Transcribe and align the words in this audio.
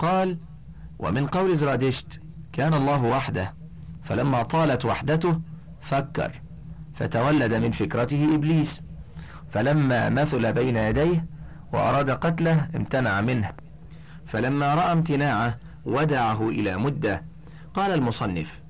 قال 0.00 0.38
ومن 0.98 1.26
قول 1.26 1.56
زرادشت 1.56 2.06
كان 2.52 2.74
الله 2.74 3.02
وحده 3.02 3.54
فلما 4.04 4.42
طالت 4.42 4.84
وحدته 4.84 5.40
فكر 5.80 6.40
فتولد 6.94 7.54
من 7.54 7.70
فكرته 7.70 8.34
إبليس 8.34 8.82
فلما 9.52 10.08
مثل 10.08 10.52
بين 10.52 10.76
يديه 10.76 11.26
وأراد 11.72 12.10
قتله 12.10 12.68
امتنع 12.76 13.20
منه 13.20 13.52
فلما 14.26 14.74
رأى 14.74 14.92
امتناعه 14.92 15.56
ودعه 15.84 16.48
إلى 16.48 16.76
مدة 16.76 17.22
قال 17.74 17.90
المصنف 17.90 18.60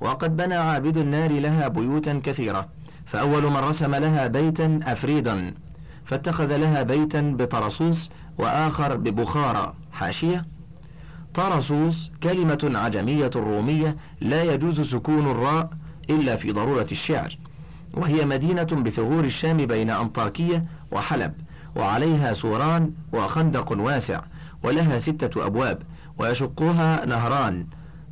وقد 0.00 0.36
بنى 0.36 0.54
عابد 0.54 0.96
النار 0.96 1.32
لها 1.32 1.68
بيوتا 1.68 2.20
كثيرة 2.24 2.68
فأول 3.06 3.42
من 3.42 3.56
رسم 3.56 3.94
لها 3.94 4.26
بيتا 4.26 4.80
أفريدا 4.82 5.54
فاتخذ 6.04 6.56
لها 6.56 6.82
بيتا 6.82 7.20
بطرسوس 7.38 8.10
وآخر 8.38 8.96
ببخارى 8.96 9.74
حاشية. 9.92 10.46
طرسوس 11.34 12.10
كلمة 12.22 12.70
عجمية 12.74 13.30
رومية 13.36 13.96
لا 14.20 14.42
يجوز 14.42 14.80
سكون 14.80 15.30
الراء 15.30 15.70
إلا 16.10 16.36
في 16.36 16.52
ضرورة 16.52 16.86
الشعر 16.92 17.38
وهي 17.94 18.24
مدينة 18.24 18.62
بثغور 18.62 19.24
الشام 19.24 19.56
بين 19.56 19.90
أنطاكية 19.90 20.64
وحلب 20.92 21.32
وعليها 21.76 22.32
سوران 22.32 22.92
وخندق 23.12 23.72
واسع 23.72 24.20
ولها 24.62 24.98
ستة 24.98 25.46
أبواب 25.46 25.82
ويشقها 26.18 27.06
نهران 27.06 27.66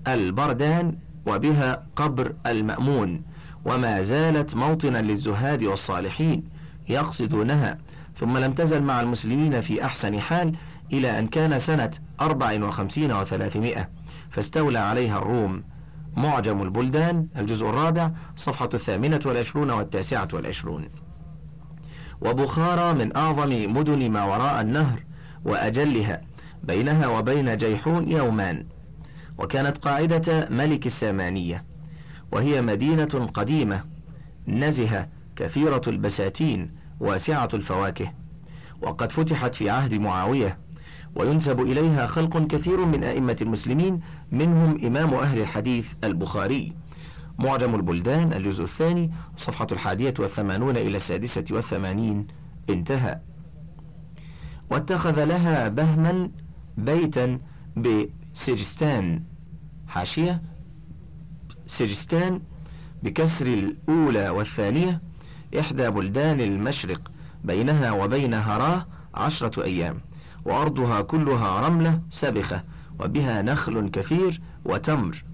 البردان 0.08 0.96
وبها 1.26 1.82
قبر 1.96 2.32
المأمون 2.46 3.22
وما 3.64 4.02
زالت 4.02 4.54
موطنا 4.54 4.98
للزهاد 5.02 5.64
والصالحين 5.64 6.44
يقصدونها 6.88 7.78
ثم 8.16 8.38
لم 8.38 8.52
تزل 8.52 8.82
مع 8.82 9.00
المسلمين 9.00 9.60
في 9.60 9.84
أحسن 9.84 10.20
حال 10.20 10.54
إلى 10.92 11.18
أن 11.18 11.26
كان 11.26 11.58
سنة 11.58 11.90
أربع 12.20 12.64
وخمسين 12.64 13.12
وثلاثمائة 13.12 13.88
فاستولى 14.30 14.78
عليها 14.78 15.18
الروم 15.18 15.62
معجم 16.16 16.62
البلدان 16.62 17.28
الجزء 17.36 17.66
الرابع 17.66 18.10
صفحة 18.36 18.70
الثامنة 18.74 19.20
والعشرون 19.26 19.70
والتاسعة 19.70 20.28
والعشرون. 20.32 20.88
وبخارى 22.20 22.94
من 22.94 23.16
أعظم 23.16 23.72
مدن 23.76 24.10
ما 24.10 24.24
وراء 24.24 24.60
النهر 24.60 25.02
وأجلها 25.44 26.20
بينها 26.62 27.06
وبين 27.06 27.56
جيحون 27.56 28.10
يومان 28.10 28.66
وكانت 29.38 29.78
قاعدة 29.78 30.48
ملك 30.50 30.86
السامانية 30.86 31.64
وهي 32.32 32.62
مدينة 32.62 33.30
قديمة 33.34 33.84
نزهة 34.48 35.08
كثيرة 35.36 35.82
البساتين 35.86 36.70
واسعة 37.00 37.48
الفواكه 37.54 38.12
وقد 38.82 39.12
فتحت 39.12 39.54
في 39.54 39.70
عهد 39.70 39.94
معاوية 39.94 40.58
وينسب 41.14 41.60
إليها 41.60 42.06
خلق 42.06 42.46
كثير 42.46 42.84
من 42.84 43.04
أئمة 43.04 43.36
المسلمين 43.42 44.00
منهم 44.32 44.84
إمام 44.84 45.14
أهل 45.14 45.40
الحديث 45.40 45.86
البخاري. 46.04 46.72
معجم 47.38 47.74
البلدان 47.74 48.32
الجزء 48.32 48.62
الثاني 48.62 49.10
صفحة 49.36 49.66
الحادية 49.72 50.14
والثمانون 50.18 50.76
إلى 50.76 50.96
السادسة 50.96 51.44
والثمانين. 51.50 52.26
انتهى. 52.70 53.20
واتخذ 54.70 55.24
لها 55.24 55.68
بهما 55.68 56.30
بيتا 56.76 57.38
بسجستان. 57.76 59.22
حاشية. 59.88 60.42
سجستان 61.66 62.40
بكسر 63.02 63.46
الأولى 63.46 64.28
والثانية. 64.28 65.00
إحدى 65.60 65.90
بلدان 65.90 66.40
المشرق 66.40 67.10
بينها 67.44 67.92
وبين 67.92 68.34
هراه 68.34 68.86
عشرة 69.14 69.64
أيام. 69.64 70.00
وأرضها 70.48 71.00
كلها 71.00 71.60
رملة 71.60 72.00
سبخة 72.10 72.62
وبها 73.00 73.42
نخل 73.42 73.90
كثير 73.90 74.40
وتمر 74.64 75.24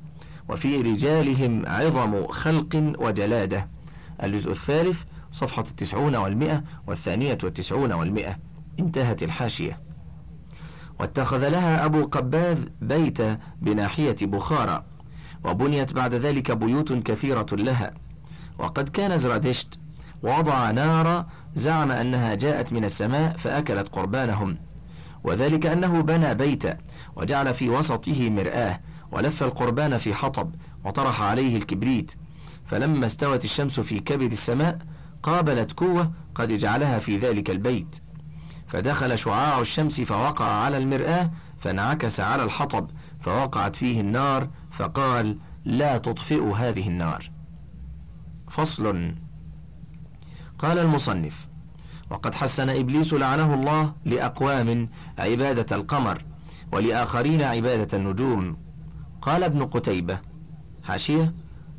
وفي 0.49 0.83
رجالهم 0.83 1.63
عظم 1.67 2.27
خلق 2.27 2.93
وجلادة. 2.99 3.69
الجزء 4.23 4.51
الثالث 4.51 5.03
صفحة 5.33 5.63
التسعون 5.63 6.17
والمئة 6.17 6.63
والثانية 6.87 7.39
والتسعون 7.43 7.93
والمئة. 7.93 8.37
انتهت 8.81 9.23
الحاشية. 9.23 9.81
واتخذ 11.01 11.49
لها 11.49 11.85
أبو 11.85 12.05
قباذ 12.05 12.59
بيت 12.81 13.19
بناحية 13.63 14.17
بخارى 14.23 14.85
وبنيت 15.45 15.93
بعد 15.93 16.15
ذلك 16.15 16.51
بيوت 16.51 16.93
كثيرة 16.93 17.47
لها. 17.53 17.95
وقد 18.59 18.89
كان 18.89 19.19
زرادشت 19.19 19.79
وضع 20.23 20.71
نار 20.71 21.27
زعم 21.57 21.91
أنها 21.91 22.35
جاءت 22.35 22.73
من 22.73 22.85
السماء 22.85 23.37
فأكلت 23.37 23.89
قربانهم. 23.89 24.57
وذلك 25.25 25.67
أنه 25.67 26.01
بنى 26.01 26.35
بيتا 26.35 26.79
وجعل 27.17 27.55
في 27.55 27.71
وسطه 27.71 28.31
مرآة 28.31 28.81
ولف 29.13 29.43
القربان 29.43 29.99
في 29.99 30.15
حطب 30.15 30.55
وطرح 30.85 31.21
عليه 31.21 31.57
الكبريت. 31.57 32.13
فلما 32.67 33.07
استوت 33.07 33.45
الشمس 33.45 33.81
في 33.81 34.01
كبد 34.01 34.33
السماء 34.33 34.79
قابلت 35.23 35.73
قوة 35.73 36.13
قد 36.35 36.53
جعلها 36.53 36.99
في 36.99 37.19
ذلك 37.19 37.51
البيت. 37.51 37.97
فدخل 38.69 39.19
شعاع 39.19 39.61
الشمس 39.61 40.01
فوقع 40.01 40.45
على 40.45 40.79
المرآة 40.79 41.31
فانعكس 41.61 42.21
على 42.21 42.45
الحطب 42.45 42.91
فوقعت 43.21 43.77
فيه 43.77 44.01
النار 44.01 44.49
فقال 44.73 45.39
لا 45.65 45.99
تطفئوا 45.99 46.57
هذه 46.57 46.89
النار. 46.89 47.31
فصل. 48.51 49.15
قال 50.59 50.79
المصنف 50.79 51.49
وقد 52.15 52.35
حسن 52.35 52.69
إبليس 52.69 53.13
لعنه 53.13 53.55
الله 53.55 53.93
لأقوام 54.05 54.89
عبادة 55.19 55.77
القمر 55.77 56.25
ولآخرين 56.73 57.43
عبادة 57.43 57.99
النجوم. 57.99 58.57
قال 59.23 59.45
ابن 59.45 59.67
قتيبة 59.67 60.19
حاشية 60.83 61.35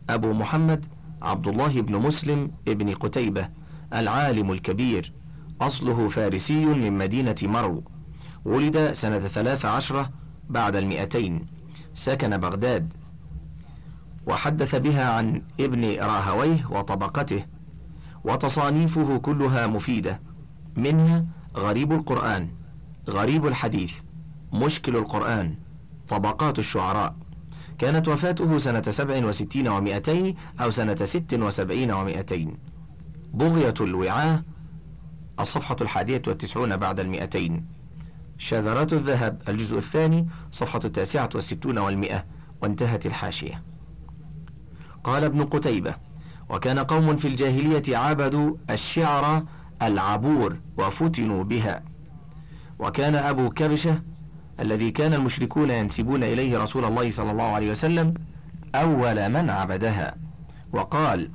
أبو 0.10 0.34
محمد 0.34 0.86
عبد 1.22 1.48
الله 1.48 1.82
بن 1.82 1.96
مسلم 1.96 2.52
ابن 2.68 2.94
قتيبة 2.94 3.50
العالم 3.94 4.52
الكبير 4.52 5.14
أصله 5.62 6.10
فارسي 6.10 6.66
من 6.66 6.98
مدينة 6.98 7.36
مرو. 7.44 7.84
ولد 8.46 8.92
سنة 8.92 9.20
ثلاث 9.20 9.66
عشرة 9.66 10.10
بعد 10.50 10.76
المئتين. 10.76 11.46
سكن 11.94 12.38
بغداد. 12.38 12.94
وحدث 14.28 14.76
بها 14.76 15.10
عن 15.10 15.42
ابن 15.60 16.00
راهويه 16.00 16.68
وطبقته. 16.70 17.46
وتصانيفه 18.26 19.18
كلها 19.18 19.68
مفيدة. 19.68 20.20
منها 20.76 21.26
غريب 21.56 21.92
القرآن 21.92 22.50
غريب 23.10 23.48
الحديث 23.48 23.94
مشكل 24.54 24.96
القرآن 24.96 25.56
طبقات 26.10 26.60
الشعراء. 26.60 27.16
كانت 27.80 28.08
وفاته 28.08 28.60
سنة 28.60 28.82
سبع 28.82 29.26
وستين 29.26 29.68
ومائتين 29.68 30.36
أو 30.60 30.72
سنة 30.72 31.06
ست 31.06 31.34
وسبعين 31.34 31.92
ومائتين 31.92 32.58
بغية 33.34 33.74
الوعاء 33.82 34.44
الصفحة 35.40 35.76
الحادية 35.82 36.22
والتسعون 36.28 36.78
بعد 36.78 37.00
المئتين. 37.00 37.66
شذرات 38.38 38.94
الذهب 38.94 39.42
الجزء 39.48 39.78
الثاني 39.78 40.28
صفحة 40.52 40.80
التاسعة 40.86 41.30
والستون 41.36 41.78
والمئة 41.78 42.26
وانتهت 42.62 43.06
الحاشية. 43.06 43.62
قال 45.04 45.24
ابن 45.24 45.46
قتيبة 45.46 45.96
وكان 46.50 46.80
قوم 46.80 47.18
في 47.18 47.28
الجاهلية 47.28 47.98
عبدوا 47.98 48.56
الشعر 48.70 49.44
العبور 49.82 50.58
وفتنوا 50.78 51.44
بها. 51.44 51.84
وكان 52.80 53.16
أبو 53.16 53.50
كبشة 53.50 54.02
الذي 54.60 54.92
كان 54.92 55.14
المشركون 55.14 55.70
ينسبون 55.70 56.24
إليه 56.24 56.58
رسول 56.58 56.86
الله 56.86 57.12
صلى 57.12 57.32
الله 57.32 57.44
عليه 57.44 57.72
وسلم 57.72 58.14
أول 58.76 59.30
من 59.30 59.50
عبدها. 59.50 60.16
وقال 60.74 61.30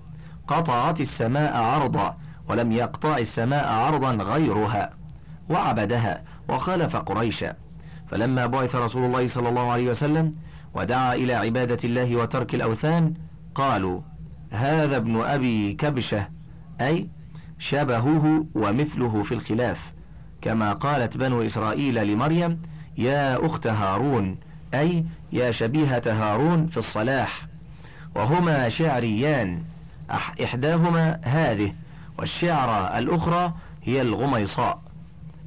قطعت 0.48 1.00
السماء 1.00 1.56
عرضا 1.56 2.16
ولم 2.48 2.72
يقطع 2.72 3.18
السماء 3.18 3.68
عرضا 3.68 4.12
غيرها. 4.12 4.90
وعبدها 5.50 6.24
وخالف 6.48 6.96
قريشا. 6.96 7.54
فلما 8.08 8.46
بعث 8.46 8.74
رسول 8.76 9.04
الله 9.04 9.28
صلى 9.28 9.48
الله 9.48 9.72
عليه 9.72 9.90
وسلم 9.90 10.34
ودعا 10.74 11.14
إلى 11.14 11.34
عبادة 11.34 11.78
الله 11.84 12.16
وترك 12.16 12.54
الأوثان 12.54 13.14
قالوا 13.54 14.00
هذا 14.50 14.96
ابن 14.96 15.20
أبي 15.20 15.72
كبشة 15.72 16.28
أي 16.80 17.08
شبهه 17.58 18.46
ومثله 18.54 19.22
في 19.22 19.34
الخلاف 19.34 19.92
كما 20.42 20.72
قالت 20.72 21.16
بنو 21.16 21.42
إسرائيل 21.42 22.06
لمريم 22.06 22.62
يا 22.98 23.46
أخت 23.46 23.66
هارون 23.66 24.38
أي 24.74 25.04
يا 25.32 25.50
شبيهة 25.50 26.02
هارون 26.06 26.66
في 26.66 26.76
الصلاح 26.76 27.46
وهما 28.16 28.68
شعريان 28.68 29.62
إحداهما 30.44 31.20
هذه 31.24 31.74
والشعرة 32.18 32.98
الأخرى 32.98 33.54
هي 33.84 34.00
الغميصاء 34.00 34.82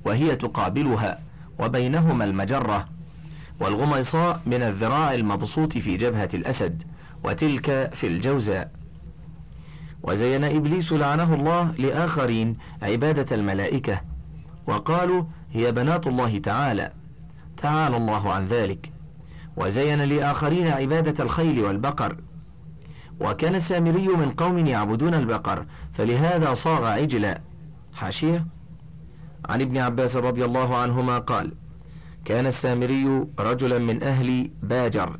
وهي 0.06 0.36
تقابلها 0.36 1.20
وبينهما 1.60 2.26
المجرة 2.26 2.88
والغميصاء 3.60 4.42
من 4.46 4.62
الذراع 4.62 5.14
المبسوط 5.14 5.78
في 5.78 5.98
جبهة 5.98 6.30
الأسد 6.34 6.84
وتلك 7.24 7.92
في 7.94 8.08
الجوزاء. 8.08 8.72
وزين 10.04 10.44
إبليس 10.44 10.94
لعنه 10.94 11.34
الله 11.34 11.72
لآخرين 11.72 12.58
عبادة 12.82 13.36
الملائكة. 13.36 14.02
وقالوا 14.68 15.24
هي 15.52 15.72
بنات 15.72 16.08
الله 16.08 16.40
تعالى. 16.40 16.92
تعالى 17.58 17.98
الله 17.98 18.34
عن 18.34 18.48
ذلك. 18.48 18.92
وزين 19.58 20.02
لآخرين 20.02 20.68
عبادة 20.68 21.24
الخيل 21.24 21.60
والبقر. 21.60 22.18
وكان 23.22 23.56
السامري 23.56 24.08
من 24.08 24.32
قوم 24.32 24.66
يعبدون 24.66 25.14
البقر 25.14 25.66
فلهذا 25.94 26.54
صاغ 26.54 26.86
عجلا. 26.86 27.42
حاشية. 27.94 28.46
عن 29.46 29.62
ابن 29.62 29.78
عباس 29.78 30.16
رضي 30.16 30.46
الله 30.46 30.78
عنهما 30.78 31.20
قال 31.20 31.54
كان 32.26 32.46
السامري 32.46 33.26
رجلا 33.40 33.80
من 33.80 34.04
أهل 34.04 34.52
باجر. 34.64 35.20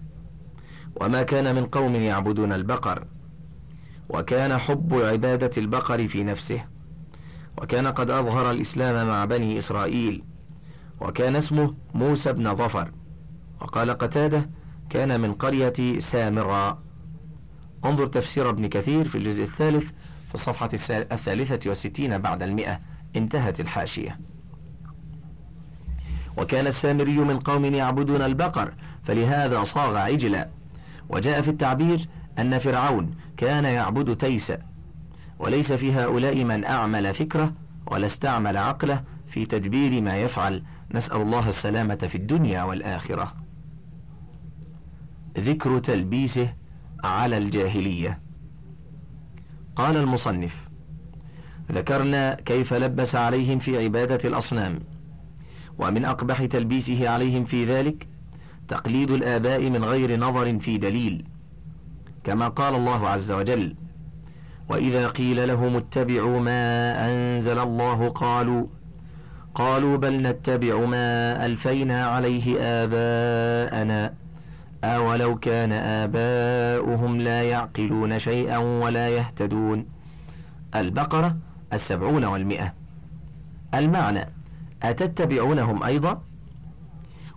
وما 1.02 1.24
كان 1.24 1.56
من 1.56 1.66
قوم 1.66 1.96
يعبدون 1.96 2.54
البقر. 2.54 3.04
وكان 4.10 4.58
حب 4.58 4.94
عبادة 4.94 5.52
البقر 5.58 6.08
في 6.08 6.24
نفسه 6.24 6.64
وكان 7.58 7.88
قد 7.88 8.10
أظهر 8.10 8.52
الإسلام 8.52 9.08
مع 9.08 9.26
بني 9.26 9.58
إسرائيل 9.58 10.24
وكان 11.02 11.36
اسمه 11.36 11.74
موسى 11.94 12.34
بن 12.34 12.56
ظفر 12.56 12.92
وقال 13.62 13.92
قتادة 13.92 14.50
كان 14.90 15.22
من 15.22 15.34
قرية 15.34 16.00
سامراء 16.00 16.78
انظر 17.86 18.08
تفسير 18.08 18.50
ابن 18.50 18.68
كثير 18.68 19.08
في 19.08 19.18
الجزء 19.18 19.44
الثالث 19.44 19.92
في 20.30 20.36
الصفحة 20.36 20.70
الثالثة 21.12 21.70
والستين 21.70 22.18
بعد 22.18 22.44
المئة 22.44 22.80
انتهت 23.16 23.60
الحاشية. 23.60 24.20
وكان 26.38 26.68
السامري 26.68 27.18
من 27.18 27.40
قوم 27.40 27.66
يعبدون 27.66 28.22
البقر 28.22 28.74
فلهذا 29.04 29.64
صاغ 29.64 29.98
عجلا. 29.98 30.50
وجاء 31.10 31.42
في 31.42 31.50
التعبير 31.50 32.08
أن 32.40 32.60
فرعون 32.60 33.16
كان 33.38 33.66
يعبد 33.66 34.18
تيسا 34.18 34.58
وليس 35.40 35.74
في 35.74 35.94
هؤلاء 35.94 36.44
من 36.44 36.66
أعمل 36.66 37.14
فكرة 37.14 37.54
ولا 37.88 38.06
استعمل 38.06 38.58
عقله 38.58 39.04
في 39.28 39.46
تدبير 39.46 40.02
ما 40.02 40.16
يفعل. 40.18 40.64
نسأل 40.92 41.22
الله 41.22 41.50
السلامة 41.50 41.96
في 41.96 42.16
الدنيا 42.16 42.64
والآخرة. 42.64 43.34
ذكر 45.38 45.80
تلبيسه 45.80 46.54
على 47.04 47.38
الجاهلية. 47.38 48.20
قال 49.76 49.98
المصنف 49.98 50.68
ذكرنا 51.72 52.36
كيف 52.36 52.74
لبس 52.74 53.16
عليهم 53.16 53.60
في 53.60 53.84
عبادة 53.84 54.30
الأصنام 54.30 54.80
ومن 55.80 56.06
أقبح 56.06 56.46
تلبيسه 56.46 57.10
عليهم 57.10 57.46
في 57.46 57.66
ذلك 57.66 58.08
تقليد 58.68 59.12
الآباء 59.12 59.70
من 59.70 59.84
غير 59.84 60.20
نظر 60.20 60.60
في 60.60 60.78
دليل. 60.78 61.26
كما 62.24 62.48
قال 62.48 62.76
الله 62.76 63.10
عز 63.10 63.32
وجل 63.32 63.76
وإذا 64.70 65.08
قيل 65.08 65.48
لهم 65.48 65.76
اتبعوا 65.76 66.40
ما 66.40 66.96
أنزل 67.06 67.60
الله 67.60 68.10
قالوا 68.10 68.68
قالوا 69.56 69.98
بل 69.98 70.22
نتبع 70.22 70.86
ما 70.86 71.46
ألفينا 71.46 72.06
عليه 72.06 72.58
آباءنا 72.60 74.14
أولو 74.84 75.36
كان 75.36 75.72
آباؤهم 75.72 77.22
لا 77.22 77.44
يعقلون 77.44 78.20
شيئا 78.20 78.58
ولا 78.58 79.10
يهتدون. 79.10 79.86
البقرة 80.76 81.38
السبعون 81.74 82.26
والمئة. 82.26 82.74
المعنى 83.74 84.26
أتتبعونهم 84.84 85.84
أيضا؟ 85.84 86.22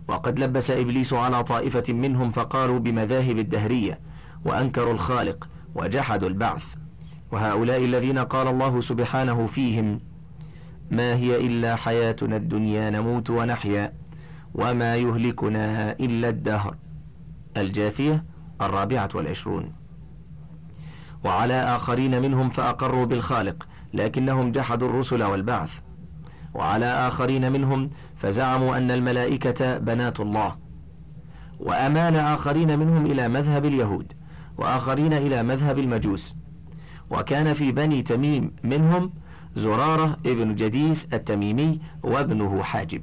وقد 0.07 0.39
لبس 0.39 0.71
إبليس 0.71 1.13
على 1.13 1.43
طائفة 1.43 1.93
منهم 1.93 2.31
فقالوا 2.31 2.79
بمذاهب 2.79 3.37
الدهرية 3.37 3.99
وأنكروا 4.47 4.93
الخالق 4.93 5.47
وجحدوا 5.75 6.29
البعث. 6.29 6.63
وهؤلاء 7.31 7.85
الذين 7.85 8.19
قال 8.19 8.47
الله 8.47 8.81
سبحانه 8.81 9.47
فيهم 9.47 9.99
ما 10.91 11.15
هي 11.15 11.47
إلا 11.47 11.75
حياتنا 11.75 12.35
الدنيا 12.35 12.89
نموت 12.89 13.29
ونحيا 13.29 13.93
وما 14.55 14.95
يهلكنا 14.95 15.91
إلا 15.91 16.29
الدهر. 16.29 16.75
الجاثية 17.57 18.23
الرابعة 18.61 19.09
والعشرون. 19.13 19.73
وعلى 21.25 21.53
آخرين 21.53 22.21
منهم 22.21 22.49
فأقروا 22.49 23.05
بالخالق 23.05 23.67
لكنهم 23.93 24.51
جحدوا 24.51 24.89
الرسل 24.89 25.23
والبعث. 25.23 25.71
وعلى 26.53 26.85
آخرين 26.85 27.51
منهم 27.51 27.89
فزعموا 28.17 28.77
أن 28.77 28.91
الملائكة 28.91 29.77
بنات 29.77 30.19
الله. 30.19 30.55
وأمال 31.59 32.15
آخرين 32.15 32.79
منهم 32.79 33.05
إلى 33.05 33.27
مذهب 33.27 33.65
اليهود. 33.65 34.16
وآخرين 34.57 35.13
إلى 35.13 35.43
مذهب 35.43 35.79
المجوس. 35.79 36.35
وكان 37.09 37.53
في 37.53 37.71
بني 37.71 38.03
تميم 38.03 38.51
منهم 38.63 39.11
زرارة 39.55 40.17
ابن 40.25 40.55
جديس 40.55 41.07
التميمي 41.13 41.79
وابنه 42.03 42.63
حاجب. 42.63 43.01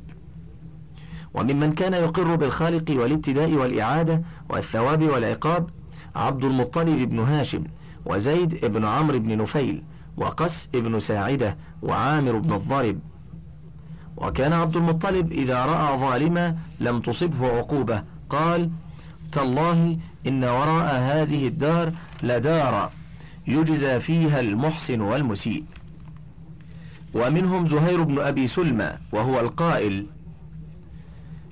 وممن 1.34 1.72
كان 1.72 1.92
يقر 1.92 2.34
بالخالق 2.36 2.90
والابتداء 2.90 3.52
والإعادة 3.52 4.22
والثواب 4.50 5.02
والعقاب 5.02 5.70
عبد 6.16 6.44
المطلب 6.44 7.08
بن 7.10 7.18
هاشم 7.18 7.64
وزيد 8.06 8.64
بن 8.66 8.84
عمرو 8.84 9.18
بن 9.18 9.38
نفيل 9.38 9.82
وقس 10.16 10.68
بن 10.72 11.00
ساعدة 11.00 11.56
وعامر 11.82 12.38
بن 12.38 12.52
الضرب 12.52 12.98
وكان 14.16 14.52
عبد 14.52 14.76
المطلب 14.76 15.32
إذا 15.32 15.64
رأى 15.64 15.98
ظالما 15.98 16.56
لم 16.80 17.00
تصبه 17.00 17.46
عقوبة 17.46 18.02
قال 18.30 18.70
تالله 19.32 19.98
إن 20.26 20.44
وراء 20.44 20.96
هذه 21.00 21.46
الدار 21.48 21.92
لدار 22.22 22.90
يجزى 23.46 24.00
فيها 24.00 24.40
المحسن 24.40 25.00
والمسيء. 25.00 25.64
ومنهم 27.14 27.68
زهير 27.68 28.02
بن 28.02 28.18
أبي 28.18 28.46
سلمى 28.46 28.90
وهو 29.12 29.40
القائل 29.40 30.06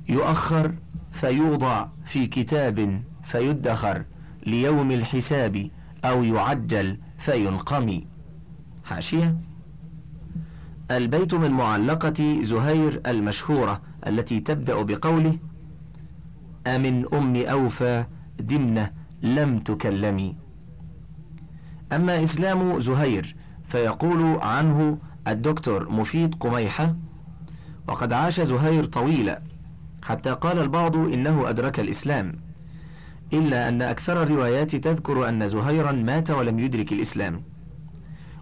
يؤخر 0.08 0.74
فيوضع 1.20 1.86
في 2.12 2.26
كتاب 2.26 3.02
فيدخر 3.30 4.04
ليوم 4.46 4.90
الحساب 4.90 5.70
أو 6.04 6.24
يعجل 6.24 6.98
فينقمي. 7.24 8.06
حاشية. 8.84 9.36
البيت 10.90 11.34
من 11.34 11.50
معلقة 11.50 12.42
زهير 12.42 13.00
المشهورة 13.06 13.80
التي 14.06 14.40
تبدأ 14.40 14.82
بقوله 14.82 15.38
أمن 16.66 17.04
أم 17.14 17.36
أوفى 17.36 18.04
دمنة 18.40 18.90
لم 19.22 19.58
تكلمي. 19.58 20.36
أما 21.92 22.24
إسلام 22.24 22.80
زهير 22.80 23.36
فيقول 23.68 24.38
عنه 24.40 24.98
الدكتور 25.28 25.90
مفيد 25.92 26.34
قميحة 26.34 26.94
وقد 27.88 28.12
عاش 28.12 28.40
زهير 28.40 28.84
طويلا 28.84 29.42
حتى 30.02 30.30
قال 30.30 30.58
البعض 30.58 30.96
إنه 30.96 31.48
أدرك 31.48 31.80
الإسلام 31.80 32.32
إلا 33.32 33.68
أن 33.68 33.82
أكثر 33.82 34.22
الروايات 34.22 34.76
تذكر 34.76 35.28
أن 35.28 35.48
زهيرا 35.48 35.92
مات 35.92 36.30
ولم 36.30 36.58
يدرك 36.58 36.92
الإسلام 36.92 37.42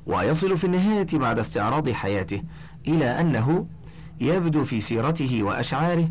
ويصل 0.06 0.58
في 0.58 0.64
النهاية 0.64 1.06
بعد 1.18 1.38
استعراض 1.38 1.90
حياته 1.90 2.42
إلى 2.88 3.20
أنه 3.20 3.66
يبدو 4.20 4.64
في 4.64 4.80
سيرته 4.80 5.42
وأشعاره 5.42 6.08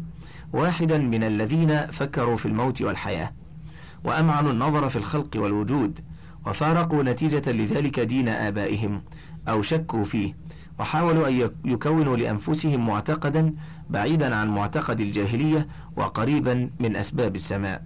واحدا 0.53 0.97
من 0.97 1.23
الذين 1.23 1.87
فكروا 1.87 2.37
في 2.37 2.45
الموت 2.45 2.81
والحياة 2.81 3.31
وأمعنوا 4.03 4.51
النظر 4.51 4.89
في 4.89 4.95
الخلق 4.95 5.29
والوجود 5.35 5.99
وفارقوا 6.45 7.03
نتيجة 7.03 7.51
لذلك 7.51 7.99
دين 7.99 8.29
آبائهم 8.29 9.01
أو 9.47 9.61
شكوا 9.61 10.03
فيه 10.03 10.33
وحاولوا 10.79 11.27
أن 11.27 11.51
يكونوا 11.65 12.17
لأنفسهم 12.17 12.87
معتقدا 12.87 13.53
بعيدا 13.89 14.35
عن 14.35 14.47
معتقد 14.47 14.99
الجاهلية 14.99 15.67
وقريبا 15.97 16.69
من 16.79 16.95
أسباب 16.95 17.35
السماء. 17.35 17.83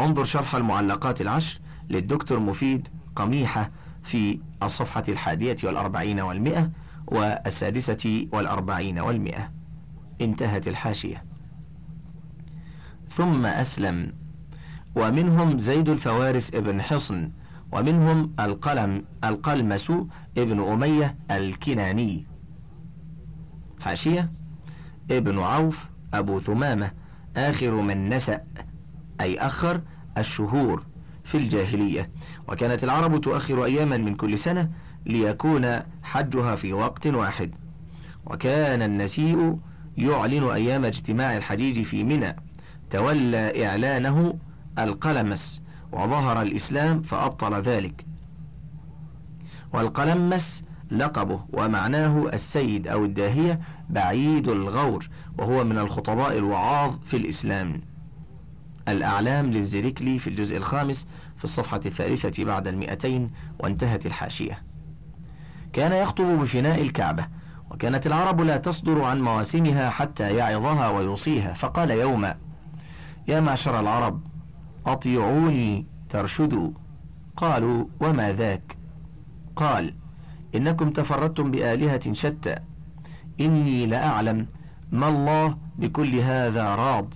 انظر 0.00 0.24
شرح 0.24 0.54
المعلقات 0.54 1.20
العشر 1.20 1.60
للدكتور 1.90 2.38
مفيد 2.38 2.88
قميحة 3.16 3.70
في 4.04 4.40
الصفحة 4.62 5.04
الحادية 5.08 5.56
والأربعين 5.64 6.20
والمئة 6.20 6.70
والسادسة 7.06 8.26
والأربعين 8.32 8.98
والمئة. 8.98 9.50
انتهت 10.20 10.68
الحاشية. 10.68 11.31
ثم 13.16 13.46
أسلم. 13.46 14.12
ومنهم 14.96 15.58
زيد 15.58 15.88
الفوارس 15.88 16.54
ابن 16.54 16.82
حصن 16.82 17.30
ومنهم 17.72 18.32
القلم 18.40 19.04
القلمس 19.24 19.92
ابن 20.38 20.60
أمية 20.60 21.16
الكناني. 21.30 22.26
حاشية. 23.80 24.30
ابن 25.10 25.38
عوف 25.38 25.86
أبو 26.14 26.40
ثمامة 26.40 26.90
آخر 27.36 27.80
من 27.80 28.08
نسأ 28.08 28.40
أي 29.20 29.38
أخر 29.38 29.80
الشهور 30.18 30.82
في 31.24 31.38
الجاهلية. 31.38 32.10
وكانت 32.48 32.84
العرب 32.84 33.20
تؤخر 33.20 33.64
أياما 33.64 33.96
من 33.96 34.14
كل 34.14 34.38
سنة 34.38 34.70
ليكون 35.06 35.80
حجها 36.02 36.56
في 36.56 36.72
وقت 36.72 37.06
واحد. 37.06 37.54
وكان 38.26 38.82
النسيء 38.82 39.58
يعلن 39.96 40.44
أيام 40.44 40.84
اجتماع 40.84 41.36
الحجيج 41.36 41.84
في 41.84 42.04
منى. 42.04 42.36
تولى 42.92 43.66
إعلانه 43.66 44.34
القلمس 44.78 45.62
وظهر 45.92 46.42
الإسلام 46.42 47.02
فأبطل 47.02 47.62
ذلك. 47.62 48.04
والقلمس 49.72 50.64
لقبه 50.90 51.40
ومعناه 51.52 52.28
السيد 52.32 52.88
أو 52.88 53.04
الداهية 53.04 53.60
بعيد 53.90 54.48
الغور 54.48 55.08
وهو 55.38 55.64
من 55.64 55.78
الخطباء 55.78 56.38
الوعاظ 56.38 56.94
في 57.06 57.16
الإسلام. 57.16 57.80
الأعلام 58.88 59.50
للزركلي 59.50 60.18
في 60.18 60.26
الجزء 60.26 60.56
الخامس 60.56 61.06
في 61.38 61.44
الصفحة 61.44 61.80
الثالثة 61.86 62.44
بعد 62.44 62.66
المئتين 62.66 63.30
وانتهت 63.58 64.06
الحاشية. 64.06 64.62
كان 65.72 65.92
يخطب 65.92 66.24
بفناء 66.24 66.82
الكعبة 66.82 67.26
وكانت 67.70 68.06
العرب 68.06 68.40
لا 68.40 68.56
تصدر 68.56 69.02
عن 69.02 69.20
مواسمها 69.20 69.90
حتى 69.90 70.36
يعظها 70.36 70.88
ويوصيها 70.88 71.52
فقال 71.52 71.90
يوما 71.90 72.36
يا 73.28 73.40
معشر 73.40 73.80
العرب 73.80 74.20
أطيعوني 74.86 75.86
ترشدوا. 76.10 76.70
قالوا 77.36 77.84
وما 78.00 78.32
ذاك؟ 78.32 78.76
قال 79.56 79.94
إنكم 80.54 80.90
تفردتم 80.90 81.50
بآلهة 81.50 82.12
شتى. 82.12 82.56
إني 83.40 83.86
لأعلم 83.86 84.46
ما 84.92 85.08
الله 85.08 85.56
بكل 85.78 86.18
هذا 86.20 86.74
راض 86.74 87.14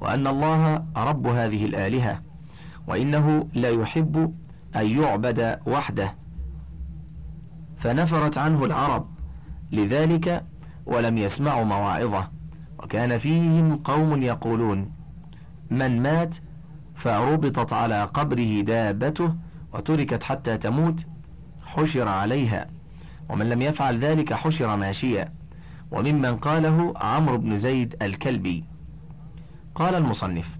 وأن 0.00 0.26
الله 0.26 0.84
رب 0.96 1.26
هذه 1.26 1.64
الآلهة 1.64 2.20
وإنه 2.86 3.48
لا 3.52 3.68
يحب 3.68 4.34
أن 4.76 4.86
يعبد 4.86 5.58
وحده. 5.66 6.14
فنفرت 7.78 8.38
عنه 8.38 8.64
العرب 8.64 9.08
لذلك 9.72 10.44
ولم 10.86 11.18
يسمعوا 11.18 11.64
مواعظه 11.64 12.28
وكان 12.78 13.18
فيهم 13.18 13.76
قوم 13.76 14.22
يقولون 14.22 14.97
من 15.70 16.02
مات 16.02 16.36
فربطت 16.96 17.72
على 17.72 18.04
قبره 18.04 18.60
دابته 18.60 19.34
وتركت 19.74 20.22
حتى 20.22 20.58
تموت 20.58 21.06
حشر 21.64 22.08
عليها. 22.08 22.66
ومن 23.28 23.48
لم 23.48 23.62
يفعل 23.62 23.98
ذلك 23.98 24.34
حشر 24.34 24.76
ماشيا. 24.76 25.32
وممن 25.90 26.36
قاله 26.36 26.92
عمرو 26.96 27.38
بن 27.38 27.56
زيد 27.56 27.96
الكلبي. 28.02 28.64
قال 29.74 29.94
المصنف 29.94 30.58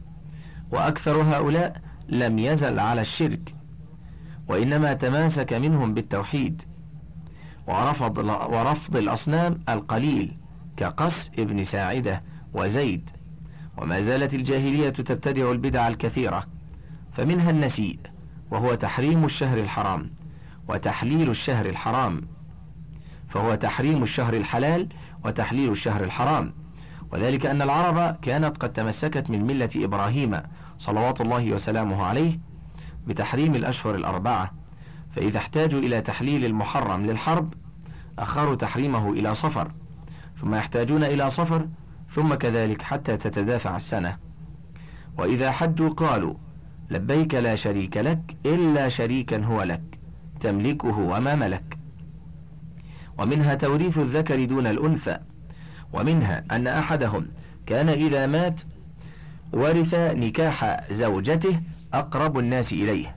وأكثر 0.73 1.23
هؤلاء 1.23 1.81
لم 2.09 2.39
يزل 2.39 2.79
على 2.79 3.01
الشرك 3.01 3.55
وإنما 4.49 4.95
تماسك 4.95 5.53
منهم 5.53 5.95
بالتوحيد. 5.95 6.63
ورفض, 7.67 8.19
ورفض 8.53 8.97
الأصنام 8.97 9.61
القليل 9.69 10.37
كقس 10.77 11.31
ابن 11.39 11.65
ساعدة 11.65 12.23
وزيد. 12.55 13.11
وما 13.79 14.03
زالت 14.03 14.35
الجاهلية 14.35 14.91
تبتدع 14.91 15.51
البدع 15.51 15.89
الكثيرة 15.89 16.47
فمنها 17.13 17.51
النسيء 17.51 17.99
وهو 18.51 18.75
تحريم 18.75 19.25
الشهر 19.25 19.59
الحرام 19.59 20.11
وتحليل 20.69 21.31
الشهر 21.31 21.67
الحرام. 21.67 22.23
فهو 23.29 23.55
تحريم 23.55 24.03
الشهر 24.03 24.35
الحلال 24.35 24.89
وتحليل 25.25 25.71
الشهر 25.71 26.05
الحرام. 26.05 26.53
وذلك 27.13 27.47
أن 27.47 27.63
العرب 27.63 28.17
كانت 28.23 28.57
قد 28.57 28.73
تمسكت 28.73 29.31
من 29.31 29.47
ملة 29.47 29.71
إبراهيم 29.77 30.41
صلوات 30.79 31.21
الله 31.21 31.53
وسلامه 31.53 32.03
عليه 32.03 32.39
بتحريم 33.07 33.55
الأشهر 33.55 33.95
الأربعة. 33.95 34.51
فإذا 35.17 35.39
احتاجوا 35.39 35.81
إلى 35.81 36.01
تحليل 36.01 36.45
المحرم 36.45 37.07
للحرب 37.07 37.55
أخروا 38.19 38.55
تحريمه 38.55 39.13
إلى 39.13 39.35
صفر. 39.35 39.73
ثم 40.37 40.55
يحتاجون 40.55 41.05
إلى 41.05 41.31
صفر 41.31 41.69
ثم 42.11 42.35
كذلك 42.35 42.83
حتى 42.83 43.17
تتدافع 43.17 43.77
السنة. 43.77 44.17
وإذا 45.19 45.51
حجوا 45.51 45.91
قالوا 45.91 46.35
لبيك 46.91 47.35
لا 47.35 47.55
شريك 47.55 47.97
لك 47.97 48.37
إلا 48.47 48.89
شريكا 48.89 49.45
هو 49.45 49.63
لك 49.63 49.99
تملكه 50.41 50.99
وما 50.99 51.35
ملك. 51.35 51.79
ومنها 53.19 53.55
توريث 53.55 53.99
الذكر 53.99 54.45
دون 54.45 54.67
الأنثى 54.67 55.19
ومنها 55.93 56.45
أن 56.51 56.67
أحدهم 56.67 57.27
كان 57.67 57.89
إذا 57.89 58.27
مات 58.27 58.61
ورث 59.53 59.95
نكاح 59.95 60.93
زوجته 60.93 61.61
أقرب 61.95 62.39
الناس 62.39 62.73
إليه. 62.73 63.17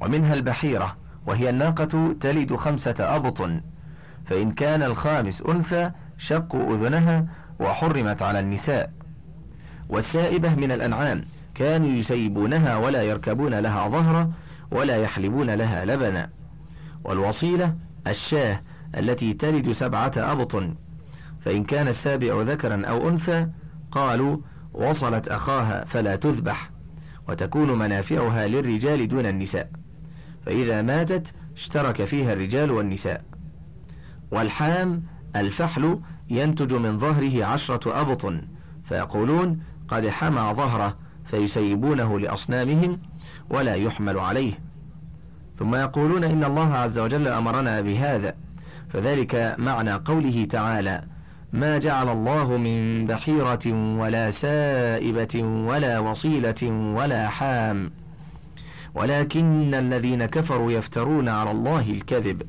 ومنها 0.00 0.34
البحيرة 0.34 0.96
وهي 1.26 1.50
الناقة 1.50 2.14
تلد 2.20 2.56
خمسة 2.56 2.94
أبطن 2.98 3.60
فإن 4.26 4.52
كان 4.52 4.82
الخامس 4.82 5.42
أنثى 5.42 5.90
شقوا 6.18 6.76
أذنها 6.76 7.26
وحرمت 7.60 8.22
على 8.22 8.40
النساء. 8.40 8.90
والسائبة 9.88 10.54
من 10.54 10.72
الأنعام 10.72 11.24
كانوا 11.54 11.88
يسيبونها 11.88 12.76
ولا 12.76 13.02
يركبون 13.02 13.54
لها 13.54 13.88
ظهرا 13.88 14.32
ولا 14.70 14.96
يحلبون 14.96 15.50
لها 15.50 15.84
لبنا. 15.84 16.30
والوصيلة 17.04 17.74
الشاة 18.06 18.60
التي 18.98 19.34
تلد 19.34 19.72
سبعة 19.72 20.12
أبطن 20.16 20.74
فإن 21.44 21.64
كان 21.64 21.88
السابع 21.88 22.42
ذكرا 22.42 22.86
أو 22.86 23.08
أنثى 23.08 23.48
قالوا 23.92 24.38
وصلت 24.72 25.28
أخاها 25.28 25.84
فلا 25.84 26.16
تذبح 26.16 26.70
وتكون 27.28 27.78
منافعها 27.78 28.46
للرجال 28.46 29.08
دون 29.08 29.26
النساء. 29.26 29.70
فإذا 30.46 30.82
ماتت 30.82 31.32
اشترك 31.56 32.04
فيها 32.04 32.32
الرجال 32.32 32.70
والنساء. 32.70 33.24
والحام 34.30 35.02
الفحل 35.36 35.98
ينتج 36.30 36.72
من 36.72 36.98
ظهره 36.98 37.44
عشرة 37.44 38.00
أبط 38.00 38.34
فيقولون 38.84 39.62
قد 39.88 40.08
حمى 40.08 40.54
ظهره 40.56 40.96
فيسيبونه 41.24 42.20
لأصنامهم 42.20 42.98
ولا 43.50 43.74
يحمل 43.74 44.18
عليه. 44.18 44.54
ثم 45.58 45.74
يقولون 45.74 46.24
إن 46.24 46.44
الله 46.44 46.74
عز 46.74 46.98
وجل 46.98 47.28
أمرنا 47.28 47.80
بهذا 47.80 48.34
فذلك 48.88 49.54
معنى 49.58 49.92
قوله 49.92 50.44
تعالى 50.44 51.02
ما 51.52 51.78
جعل 51.78 52.08
الله 52.08 52.56
من 52.56 53.06
بحيرة 53.06 53.96
ولا 53.98 54.30
سائبة 54.30 55.42
ولا 55.42 55.98
وصيلة 55.98 56.70
ولا 56.94 57.28
حام 57.28 57.90
ولكن 58.94 59.74
الذين 59.74 60.26
كفروا 60.26 60.72
يفترون 60.72 61.28
على 61.28 61.50
الله 61.50 61.90
الكذب. 61.90 62.42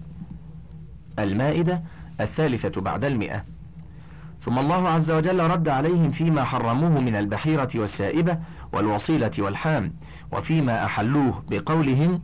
المائدة 1.20 1.82
الثالثة 2.22 2.82
بعد 2.82 3.06
المئة. 3.06 3.44
ثم 4.46 4.60
الله 4.60 4.90
عز 4.90 5.12
وجل 5.12 5.40
رد 5.40 5.70
عليهم 5.70 6.12
فيما 6.12 6.44
حرموه 6.44 7.02
من 7.02 7.16
البحيرة 7.16 7.70
والسائبة 7.76 8.38
والوصيلة 8.74 9.32
والحام 9.40 9.94
وفيما 10.32 10.86
أحلوه 10.86 11.44
بقولهم 11.50 12.22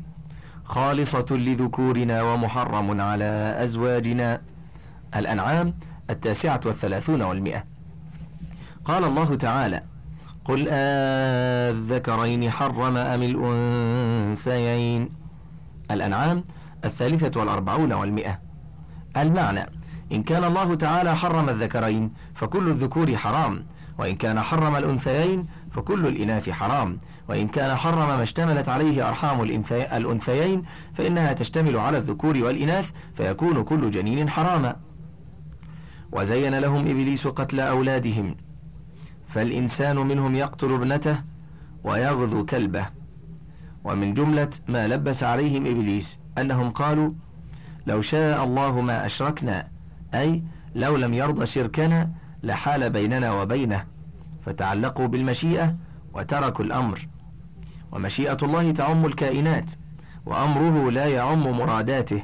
خالصة 0.66 1.26
لذكورنا 1.32 2.22
ومحرم 2.22 3.02
على 3.02 3.56
أزواجنا. 3.64 4.42
الأنعام 5.16 5.74
التاسعة 6.10 6.62
والثلاثون 6.66 7.22
والمئة. 7.22 7.64
قال 8.86 9.04
الله 9.04 9.36
تعالى 9.36 9.84
قل 10.46 10.68
أذكرين 10.70 12.52
حرم 12.52 12.98
أم 12.98 13.22
الأنثيين. 13.24 15.10
الأنعام 15.92 16.44
الثالثة 16.86 17.40
والأربعون 17.40 17.94
والمئة. 17.94 18.40
المعنى 19.18 19.81
إن 20.12 20.24
كان 20.24 20.44
الله 20.44 20.76
تعالى 20.76 21.16
حرم 21.16 21.50
الذكرين 21.50 22.14
فكل 22.36 22.68
الذكور 22.68 23.18
حرام 23.18 23.64
وإن 23.98 24.16
كان 24.16 24.42
حرم 24.42 24.76
الأنثيين 24.76 25.48
فكل 25.72 26.08
الإناث 26.08 26.50
حرام 26.50 27.00
وإن 27.30 27.48
كان 27.48 27.76
حرم 27.76 28.08
ما 28.08 28.24
اشتملت 28.24 28.70
عليه 28.70 29.10
أرحام 29.10 29.44
الأنثيين 29.74 30.64
فإنها 30.94 31.34
تشتمل 31.34 31.78
على 31.78 31.98
الذكور 31.98 32.38
والإناث 32.38 32.92
فيكون 33.16 33.64
كل 33.64 33.92
جنين 33.92 34.30
حراما. 34.30 34.76
وزين 36.12 36.60
لهم 36.60 36.80
إبليس 36.80 37.28
قتل 37.28 37.60
أولادهم 37.60 38.36
فالإنسان 39.30 39.98
منهم 39.98 40.36
يقتل 40.36 40.74
ابنته 40.74 41.22
ويغذو 41.84 42.46
كلبه. 42.46 42.86
ومن 43.84 44.14
جملة 44.14 44.50
ما 44.68 44.88
لبس 44.88 45.24
عليهم 45.24 45.66
إبليس 45.66 46.20
أنهم 46.38 46.70
قالوا 46.70 47.14
لو 47.88 48.02
شاء 48.02 48.44
الله 48.44 48.82
ما 48.82 49.06
أشركنا 49.06 49.68
أي 50.14 50.44
لو 50.76 50.96
لم 50.96 51.14
يرضى 51.14 51.46
شركنا 51.46 52.12
لحال 52.44 52.90
بيننا 52.90 53.32
وبينه 53.32 53.86
فتعلقوا 54.46 55.08
بالمشيئة 55.08 55.76
وتركوا 56.14 56.66
الأمر. 56.66 57.08
ومشيئة 57.92 58.38
الله 58.44 58.72
تعم 58.72 59.06
الكائنات 59.06 59.72
وأمره 60.26 60.92
لا 60.92 61.06
يعم 61.06 61.44
مراداته 61.58 62.24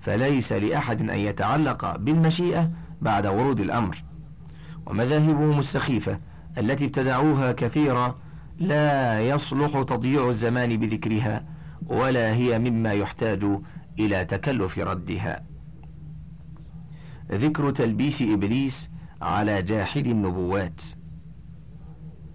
فليس 0.00 0.52
لأحد 0.52 1.00
أن 1.00 1.18
يتعلق 1.18 1.96
بالمشيئة 1.96 2.70
بعد 3.00 3.26
ورود 3.26 3.60
الأمر. 3.60 4.02
ومذاهبهم 4.86 5.58
السخيفة 5.58 6.18
التي 6.58 6.84
ابتدعوها 6.84 7.52
كثيرا 7.52 8.18
لا 8.58 9.20
يصلح 9.20 9.82
تضييع 9.82 10.28
الزمان 10.28 10.76
بذكرها 10.76 11.44
ولا 11.86 12.32
هي 12.34 12.58
مما 12.58 12.92
يحتاج 12.92 13.44
إلى 13.98 14.24
تكلف 14.24 14.78
ردها. 14.78 15.49
ذكر 17.32 17.70
تلبيس 17.70 18.22
إبليس 18.22 18.90
على 19.22 19.62
جاحد 19.62 20.06
النبوات. 20.06 20.82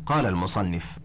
قال 0.06 0.26
المصنف 0.26 1.00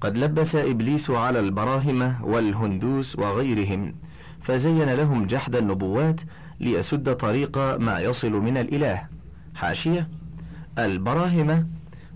قد 0.00 0.16
لبس 0.16 0.56
إبليس 0.56 1.10
على 1.10 1.40
البراهمة 1.40 2.24
والهندوس 2.24 3.18
وغيرهم 3.18 3.94
فزين 4.42 4.88
لهم 4.94 5.26
جحد 5.26 5.56
النبوات 5.56 6.20
ليسد 6.60 7.16
طريق 7.16 7.58
ما 7.78 7.98
يصل 8.00 8.32
من 8.32 8.56
الإله. 8.56 9.06
حاشية 9.54 10.08
البراهمة 10.78 11.66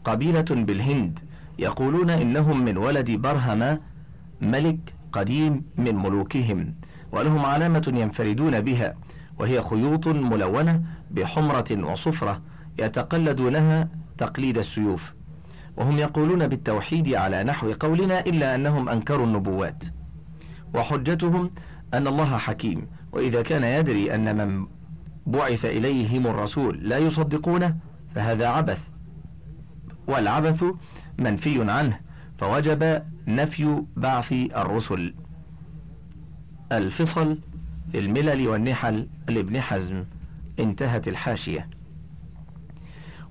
قبيلة 0.04 0.44
بالهند 0.50 1.18
يقولون 1.58 2.10
إنهم 2.10 2.64
من 2.64 2.76
ولد 2.76 3.10
برهمة 3.10 3.80
ملك 4.40 4.94
قديم 5.12 5.64
من 5.76 5.94
ملوكهم 5.94 6.74
ولهم 7.12 7.46
علامة 7.46 7.92
ينفردون 7.94 8.60
بها 8.60 8.94
وهي 9.40 9.62
خيوط 9.62 10.06
ملونة 10.06 10.82
بحمرة 11.10 11.92
وصفرة 11.92 12.40
يتقلدونها 12.78 13.88
تقليد 14.18 14.58
السيوف. 14.58 15.12
وهم 15.76 15.98
يقولون 15.98 16.48
بالتوحيد 16.48 17.14
على 17.14 17.44
نحو 17.44 17.72
قولنا 17.72 18.20
إلا 18.20 18.54
أنهم 18.54 18.88
أنكروا 18.88 19.26
النبوات. 19.26 19.84
وحجتهم 20.74 21.50
أن 21.94 22.06
الله 22.06 22.36
حكيم. 22.36 22.86
وإذا 23.12 23.42
كان 23.42 23.64
يدري 23.64 24.14
أن 24.14 24.36
من 24.36 24.66
بعث 25.26 25.64
إليهم 25.64 26.26
الرسول 26.26 26.88
لا 26.88 26.98
يصدقونه 26.98 27.76
فهذا 28.14 28.48
عبث. 28.48 28.80
والعبث 30.08 30.64
منفي 31.18 31.70
عنه. 31.70 31.98
فوجب 32.38 33.02
نفي 33.26 33.82
بعث 33.96 34.32
الرسل. 34.32 35.14
الفصل 36.72 37.38
الملل 37.94 38.48
والنحل 38.48 39.06
لابن 39.28 39.60
حزم 39.60 40.04
انتهت 40.58 41.08
الحاشية. 41.08 41.68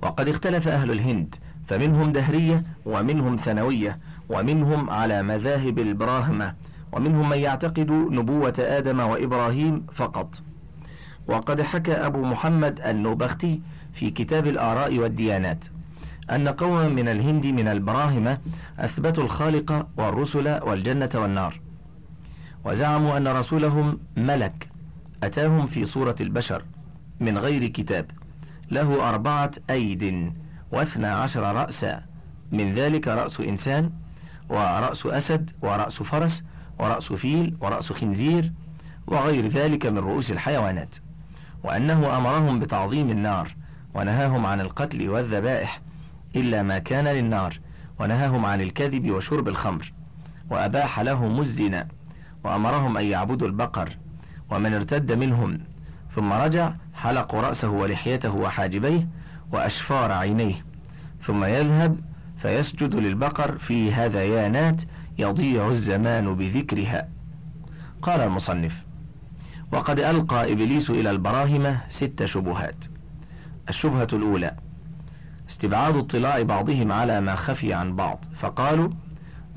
وقد 0.02 0.28
اختلف 0.28 0.68
أهل 0.68 0.92
الهند 0.92 1.36
فمنهم 1.68 2.12
دهرية 2.12 2.64
ومنهم 2.86 3.36
ثانوية 3.36 4.00
ومنهم 4.30 4.90
على 4.90 5.24
مذاهب 5.24 5.80
البراهمة 5.80 6.54
ومنهم 6.92 7.30
من 7.30 7.38
يعتقد 7.38 7.92
نبوة 7.92 8.54
آدم 8.60 9.00
وإبراهيم 9.00 9.86
فقط. 9.96 10.42
وقد 11.28 11.62
حكى 11.62 11.94
أبو 11.94 12.26
محمد 12.26 12.82
النوبختي 12.82 13.62
في 13.94 14.12
كتاب 14.12 14.48
الآراء 14.48 14.98
والديانات 14.98 15.66
أن 16.32 16.48
قوما 16.48 16.88
من 16.88 17.08
الهند 17.08 17.46
من 17.46 17.68
البراهمة 17.68 18.38
أثبتوا 18.80 19.24
الخالق 19.24 19.88
والرسل 19.98 20.60
والجنة 20.64 21.10
والنار. 21.16 21.60
وزعموا 22.66 23.18
أن 23.18 23.28
رسولهم 23.28 24.00
ملك. 24.18 24.70
أتاهم 25.24 25.68
في 25.68 25.86
صورة 25.86 26.16
البشر 26.22 26.64
من 27.20 27.38
غير 27.38 27.68
كتاب. 27.68 28.12
له 28.72 29.10
أربعة 29.10 29.52
أيد 29.70 30.34
واثنى 30.72 31.08
عشر 31.08 31.56
رأسا. 31.56 32.02
من 32.52 32.74
ذلك 32.74 33.08
رأس 33.08 33.40
إنسان 33.40 33.92
ورأس 34.50 35.06
أسد 35.06 35.52
ورأس 35.62 36.04
فرس 36.04 36.44
ورأس 36.80 37.14
فيل 37.14 37.58
ورأس 37.62 37.94
خنزير 37.94 38.52
وغير 39.08 39.48
ذلك 39.48 39.86
من 39.86 39.98
رؤوس 39.98 40.32
الحيوانات. 40.32 40.96
وأنه 41.64 42.18
أمرهم 42.18 42.60
بتعظيم 42.60 43.10
النار 43.10 43.56
ونهاهم 43.94 44.46
عن 44.46 44.62
القتل 44.62 45.10
والذبائح 45.10 45.82
إلا 46.36 46.64
ما 46.64 46.80
كان 46.80 47.08
للنار 47.08 47.60
ونهاهم 48.00 48.46
عن 48.46 48.62
الكذب 48.62 49.12
وشرب 49.12 49.48
الخمر. 49.48 49.94
وأباح 50.52 51.00
لهم 51.00 51.42
الزنا. 51.42 51.88
وأمرهم 52.44 52.98
أن 52.98 53.06
يعبدوا 53.06 53.48
البقر 53.48 53.98
ومن 54.52 54.74
ارتد 54.74 55.12
منهم 55.12 55.60
ثم 56.16 56.34
رجع 56.34 56.74
حلقوا 56.94 57.42
رأسه 57.42 57.70
ولحيته 57.70 58.36
وحاجبيه 58.36 59.08
وأشفار 59.52 60.12
عينيه 60.12 60.66
ثم 61.24 61.44
يذهب 61.44 62.00
فيسجد 62.42 62.96
للبقر 62.96 63.58
في 63.58 63.94
هذيانات 63.94 64.82
يضيع 65.18 65.70
الزمان 65.70 66.36
بذكرها. 66.36 67.08
قال 68.02 68.22
المصنف 68.22 68.84
وقد 69.72 70.00
ألقى 70.00 70.54
إبليس 70.54 70.90
إلى 70.90 71.12
البراهمة 71.12 71.82
ست 71.90 72.26
شبهات. 72.26 72.86
الشبهة 73.70 74.08
الأولى 74.14 74.52
استبعاد 75.50 75.96
اطلاع 75.96 76.42
بعضهم 76.42 76.92
على 76.92 77.22
ما 77.22 77.36
خفي 77.36 77.74
عن 77.74 77.96
بعض 77.96 78.26
فقالوا 78.40 78.90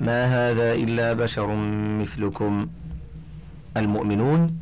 ما 0.02 0.24
هذا 0.24 0.72
إلا 0.72 1.12
بشر 1.12 1.54
مثلكم. 2.00 2.68
المؤمنون 3.76 4.60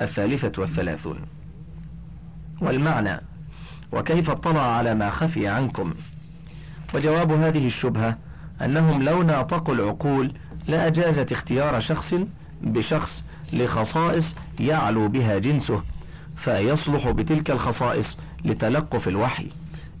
الثالثة 0.00 0.62
والثلاثون. 0.62 1.18
والمعنى 2.60 3.20
وكيف 3.92 4.30
اطلع 4.30 4.76
على 4.76 4.94
ما 4.94 5.10
خفي 5.10 5.48
عنكم؟ 5.48 5.94
وجواب 6.94 7.32
هذه 7.32 7.66
الشبهة 7.66 8.18
أنهم 8.62 9.02
لو 9.02 9.22
ناطقوا 9.22 9.74
العقول 9.74 10.32
لأجازت 10.68 11.32
اختيار 11.32 11.80
شخص 11.80 12.14
بشخص 12.62 13.24
لخصائص 13.52 14.36
يعلو 14.60 15.08
بها 15.08 15.38
جنسه 15.38 15.82
فيصلح 16.36 17.10
بتلك 17.10 17.50
الخصائص 17.50 18.18
لتلقف 18.44 19.08
الوحي 19.08 19.48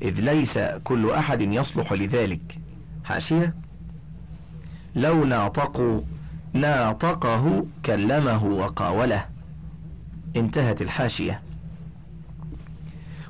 إذ 0.02 0.20
ليس 0.20 0.58
كل 0.84 1.10
أحد 1.10 1.40
يصلح 1.40 1.92
لذلك. 1.92 2.58
حاشية؟ 3.04 3.54
لو 4.94 5.24
ناطقوا 5.24 6.00
ناطقه 6.52 7.66
كلمه 7.86 8.44
وقاوله. 8.44 9.24
انتهت 10.36 10.82
الحاشية. 10.82 11.40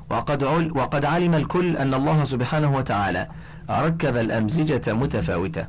وقد, 0.09 0.43
عل 0.43 0.71
وقد 0.77 1.05
علم 1.05 1.33
الكل 1.33 1.77
أن 1.77 1.93
الله 1.93 2.23
سبحانه 2.23 2.75
وتعالى 2.75 3.27
ركب 3.69 4.17
الأمزجة 4.17 4.93
متفاوتة 4.93 5.65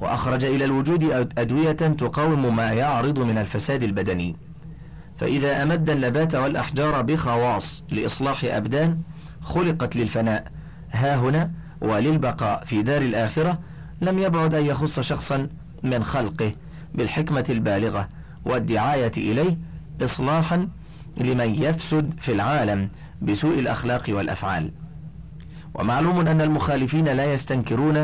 وأخرج 0.00 0.44
إلى 0.44 0.64
الوجود 0.64 1.04
أدوية 1.38 1.72
تقاوم 1.72 2.56
ما 2.56 2.72
يعرض 2.72 3.18
من 3.18 3.38
الفساد 3.38 3.82
البدني. 3.82 4.36
فإذا 5.18 5.62
أمد 5.62 5.90
النبات 5.90 6.34
والأحجار 6.34 7.02
بخواص 7.02 7.82
لإصلاح 7.90 8.44
أبدان 8.44 8.98
خلقت 9.42 9.96
للفناء 9.96 10.52
ها 10.92 11.16
هنا 11.16 11.50
وللبقاء 11.80 12.64
في 12.64 12.82
دار 12.82 13.02
الآخرة 13.02 13.58
لم 14.00 14.18
يبعد 14.18 14.54
أن 14.54 14.66
يخص 14.66 15.00
شخصا 15.00 15.48
من 15.82 16.04
خلقه 16.04 16.52
بالحكمة 16.94 17.44
البالغة 17.48 18.08
والدعاية 18.44 19.12
إليه 19.16 19.58
إصلاحا 20.02 20.68
لمن 21.16 21.54
يفسد 21.62 22.14
في 22.20 22.32
العالم 22.32 22.88
بسوء 23.22 23.58
الأخلاق 23.58 24.04
والأفعال. 24.08 24.70
ومعلوم 25.74 26.26
أن 26.26 26.40
المخالفين 26.40 27.04
لا 27.04 27.34
يستنكرون 27.34 27.96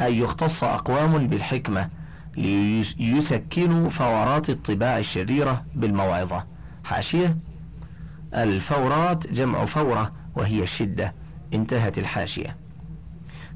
أن 0.00 0.12
يختص 0.12 0.64
أقوام 0.64 1.26
بالحكمة 1.26 1.88
ليسكنوا 2.36 3.90
فورات 3.90 4.50
الطباع 4.50 4.98
الشريرة 4.98 5.64
بالموعظة. 5.74 6.44
حاشية؟ 6.84 7.36
الفورات 8.34 9.26
جمع 9.26 9.64
فورة 9.64 10.12
وهي 10.36 10.62
الشدة. 10.62 11.14
انتهت 11.54 11.98
الحاشية. 11.98 12.56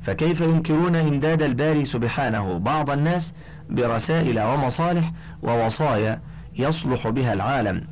فكيف 0.03 0.41
ينكرون 0.41 0.97
إمداد 0.97 1.43
الباري 1.43 1.85
سبحانه؟ 1.85 2.59
بعض 2.59 2.91
الناس 2.91 3.35
برسائل 3.71 4.41
ومصالح 4.41 5.13
ووصايا 5.43 6.21
يصلح 6.59 7.09
بها 7.09 7.33
العالم 7.33 7.85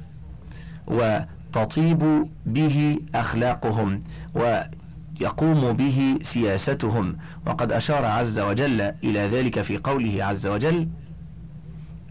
وتطيب 0.86 2.28
به 2.46 2.98
أخلاقهم 3.14 4.02
ويقوم 4.34 5.72
به 5.72 6.18
سياستهم. 6.22 7.16
وقد 7.46 7.72
أشار 7.72 8.04
عز 8.04 8.38
وجل 8.38 8.80
إلى 8.80 9.20
ذلك 9.20 9.62
في 9.62 9.78
قوله 9.78 10.24
عز 10.24 10.46
وجل 10.46 10.88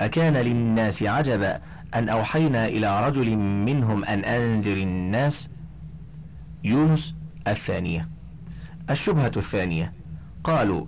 أكان 0.02 0.34
للناس 0.34 1.04
عجبا 1.04 1.60
أن 1.96 2.10
أوحينا 2.10 2.66
إلى 2.66 3.08
رجل 3.08 3.36
منهم 3.38 4.06
أن 4.06 4.20
أنذر 4.20 4.78
الناس. 4.78 5.50
يونس 6.64 7.16
الثانية. 7.48 8.13
الشبهة 8.90 9.32
الثانية. 9.38 9.94
قالوا 10.44 10.86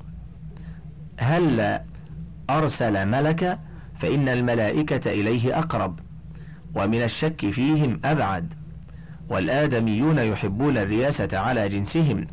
هل 1.18 1.80
أرسل 2.50 3.08
ملك 3.08 3.60
فإن 4.00 4.30
الملائكة 4.30 5.12
إليه 5.12 5.60
أقرب 5.60 6.00
ومن 6.76 7.04
الشك 7.04 7.50
فيهم 7.50 8.00
أبعد 8.06 8.54
والآدميون 9.30 10.18
يحبون 10.18 10.78
الرياسة 10.78 11.30
على 11.34 11.70
جنسهم 11.70 12.28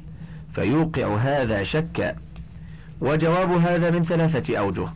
فيوقع 0.55 1.17
هذا 1.17 1.65
شكا. 1.65 2.17
وجواب 3.01 3.53
هذا 3.53 3.91
من 3.91 4.05
ثلاثة 4.05 4.59
أوجه. 4.59 4.89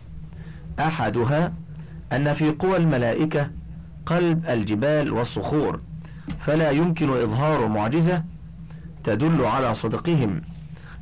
أحدها 0.79 1.53
أن 2.13 2.35
في 2.35 2.51
قوى 2.51 2.77
الملائكة 2.77 3.51
قلب 4.07 4.47
الجبال 4.49 5.13
والصخور 5.13 5.81
فلا 6.41 6.71
يمكن 6.71 7.11
إظهار 7.11 7.69
معجزة 7.69 8.23
تدل 9.05 9.45
على 9.45 9.75
صدقهم. 9.75 10.43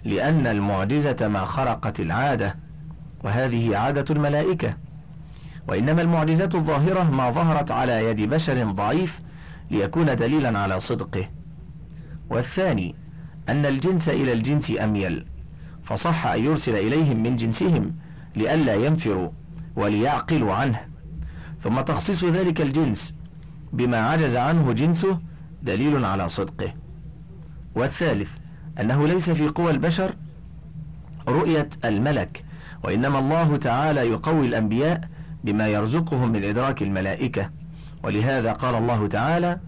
لأن 0.04 0.46
المعجزة 0.46 1.28
ما 1.28 1.44
خرقت 1.44 2.00
العادة 2.00 2.56
وهذه 3.24 3.76
عادة 3.76 4.14
الملائكة. 4.14 4.74
وإنما 5.68 6.02
المعجزة 6.02 6.50
الظاهرة 6.54 7.10
ما 7.10 7.30
ظهرت 7.30 7.70
على 7.70 8.04
يد 8.04 8.20
بشر 8.30 8.72
ضعيف 8.72 9.20
ليكون 9.70 10.16
دليلا 10.16 10.58
على 10.58 10.80
صدقه. 10.80 11.28
والثاني 12.30 12.94
أن 13.48 13.66
الجنس 13.66 14.08
إلى 14.08 14.32
الجنس 14.32 14.72
أميل 14.80 15.26
فصح 15.84 16.26
أن 16.26 16.44
يرسل 16.44 16.74
إليهم 16.74 17.22
من 17.22 17.36
جنسهم 17.36 17.96
لئلا 18.36 18.74
ينفروا 18.74 19.30
وليعقلوا 19.76 20.54
عنه. 20.54 20.80
ثم 21.62 21.80
تخصيص 21.80 22.24
ذلك 22.24 22.60
الجنس 22.60 23.14
بما 23.72 23.98
عجز 23.98 24.36
عنه 24.36 24.72
جنسه 24.72 25.18
دليل 25.62 26.04
على 26.04 26.28
صدقه. 26.28 26.72
والثالث 27.74 28.30
أنه 28.80 29.06
ليس 29.06 29.30
في 29.30 29.48
قوى 29.48 29.70
البشر 29.70 30.14
رؤية 31.28 31.68
الملك 31.84 32.44
وإنما 32.82 33.18
الله 33.18 33.56
تعالى 33.56 34.00
يقوي 34.00 34.46
الأنبياء 34.46 35.00
بما 35.44 35.68
يرزقهم 35.68 36.32
من 36.32 36.44
إدراك 36.44 36.82
الملائكة. 36.82 37.50
ولهذا 38.02 38.52
قال 38.52 38.74
الله 38.74 39.08
تعالى 39.08 39.58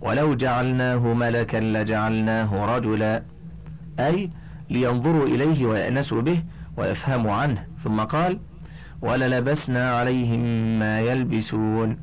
ولو 0.00 0.34
جعلناه 0.34 1.14
ملكا 1.14 1.56
لجعلناه 1.56 2.76
رجلا 2.76 3.22
أي 4.00 4.30
لينظروا 4.70 5.26
إليه 5.26 5.66
ويأنسوا 5.66 6.22
به 6.22 6.42
ويفهموا 6.76 7.32
عنه. 7.32 7.64
ثم 7.84 8.00
قال 8.00 8.38
وللبسنا 9.02 9.90
عليهم 9.96 10.40
ما 10.78 11.00
يلبسون 11.00 11.98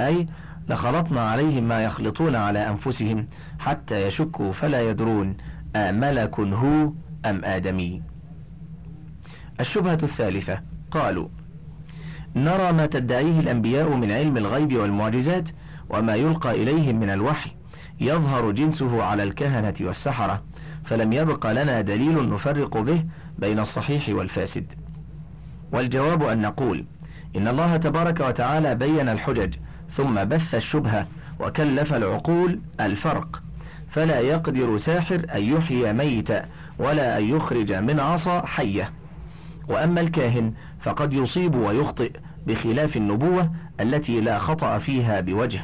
أي 0.00 0.26
لخلطنا 0.68 1.30
عليهم 1.30 1.68
ما 1.68 1.84
يخلطون 1.84 2.34
على 2.36 2.68
أنفسهم 2.68 3.26
حتى 3.58 4.06
يشكوا 4.06 4.52
فلا 4.52 4.90
يدرون. 4.90 5.36
أملك 5.76 6.40
هو 6.40 6.92
أم 7.26 7.44
آدمي؟ 7.44 8.02
الشبهة 9.60 9.98
الثالثة 10.02 10.60
قالوا 10.90 11.28
نرى 12.36 12.72
ما 12.72 12.86
تدعيه 12.86 13.40
الأنبياء 13.40 13.96
من 13.96 14.10
علم 14.10 14.36
الغيب 14.36 14.76
والمعجزات 14.76 15.48
وما 15.90 16.14
يلقى 16.14 16.62
إليهم 16.62 17.00
من 17.00 17.10
الوحي 17.10 17.50
يظهر 18.00 18.50
جنسه 18.50 19.02
على 19.02 19.22
الكهنة 19.22 19.74
والسحرة 19.80 20.42
فلم 20.84 21.12
يبق 21.12 21.46
لنا 21.46 21.80
دليل 21.80 22.30
نفرق 22.30 22.78
به 22.78 23.04
بين 23.38 23.58
الصحيح 23.58 24.08
والفاسد. 24.08 24.66
والجواب 25.72 26.22
أن 26.22 26.40
نقول 26.40 26.84
إن 27.36 27.48
الله 27.48 27.76
تبارك 27.76 28.20
وتعالى 28.20 28.74
بين 28.74 29.08
الحجج 29.08 29.54
ثم 29.92 30.24
بث 30.24 30.54
الشبهة 30.54 31.06
وكلف 31.40 31.94
العقول 31.94 32.60
الفرق. 32.80 33.42
فلا 33.90 34.20
يقدر 34.20 34.78
ساحر 34.78 35.26
أن 35.34 35.42
يحيي 35.42 35.92
ميتا 35.92 36.44
ولا 36.78 37.18
أن 37.18 37.24
يخرج 37.24 37.72
من 37.72 38.00
عصا 38.00 38.46
حية. 38.46 38.92
وأما 39.68 40.00
الكاهن 40.00 40.52
فقد 40.80 41.12
يصيب 41.12 41.54
ويخطئ 41.54 42.12
بخلاف 42.46 42.96
النبوة 42.96 43.50
التي 43.80 44.20
لا 44.20 44.38
خطأ 44.38 44.78
فيها 44.78 45.20
بوجه. 45.20 45.60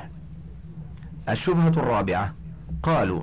الشبهة 1.28 1.68
الرابعة. 1.68 2.34
قالوا 2.82 3.22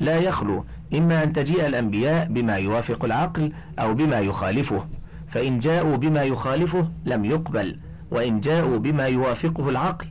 لا 0.00 0.18
يخلو 0.18 0.64
إما 0.94 1.22
أن 1.22 1.32
تجيء 1.32 1.66
الأنبياء 1.66 2.28
بما 2.32 2.56
يوافق 2.56 3.04
العقل 3.04 3.52
أو 3.78 3.94
بما 3.94 4.20
يخالفه 4.20 4.84
فإن 5.28 5.60
جاءوا 5.60 5.96
بما 5.96 6.22
يخالفه 6.22 6.88
لم 7.04 7.24
يقبل 7.24 7.78
وإن 8.10 8.40
جاءوا 8.40 8.78
بما 8.78 9.06
يوافقه 9.06 9.68
العقل 9.68 10.06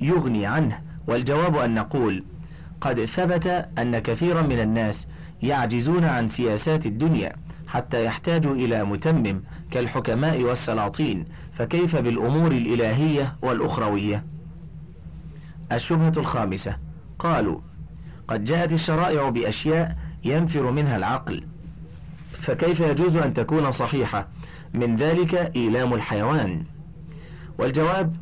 يغني 0.00 0.46
عنه. 0.46 0.78
والجواب 1.06 1.56
أن 1.56 1.74
نقول 1.74 2.24
قد 2.80 3.04
ثبت 3.04 3.46
أن 3.78 3.98
كثيرا 3.98 4.42
من 4.42 4.60
الناس 4.60 5.06
يعجزون 5.42 6.04
عن 6.04 6.28
سياسات 6.28 6.86
الدنيا 6.86 7.32
حتى 7.68 8.04
يحتاجوا 8.04 8.54
إلى 8.54 8.84
متمم 8.84 9.42
كالحكماء 9.70 10.42
والسلاطين 10.42 11.24
فكيف 11.58 11.96
بالأمور 11.96 12.52
الإلهية 12.52 13.36
والأخروية؟ 13.42 14.24
الشبهة 15.72 16.12
الخامسة 16.16 16.76
قالوا 17.18 17.60
قد 18.28 18.44
جاءت 18.44 18.72
الشرائع 18.72 19.28
بأشياء 19.28 19.96
ينفر 20.24 20.70
منها 20.70 20.96
العقل 20.96 21.44
فكيف 22.42 22.80
يجوز 22.80 23.16
أن 23.16 23.34
تكون 23.34 23.70
صحيحة؟ 23.72 24.28
من 24.74 24.96
ذلك 24.96 25.34
إيلام 25.56 25.94
الحيوان. 25.94 26.64
والجواب 27.58 28.16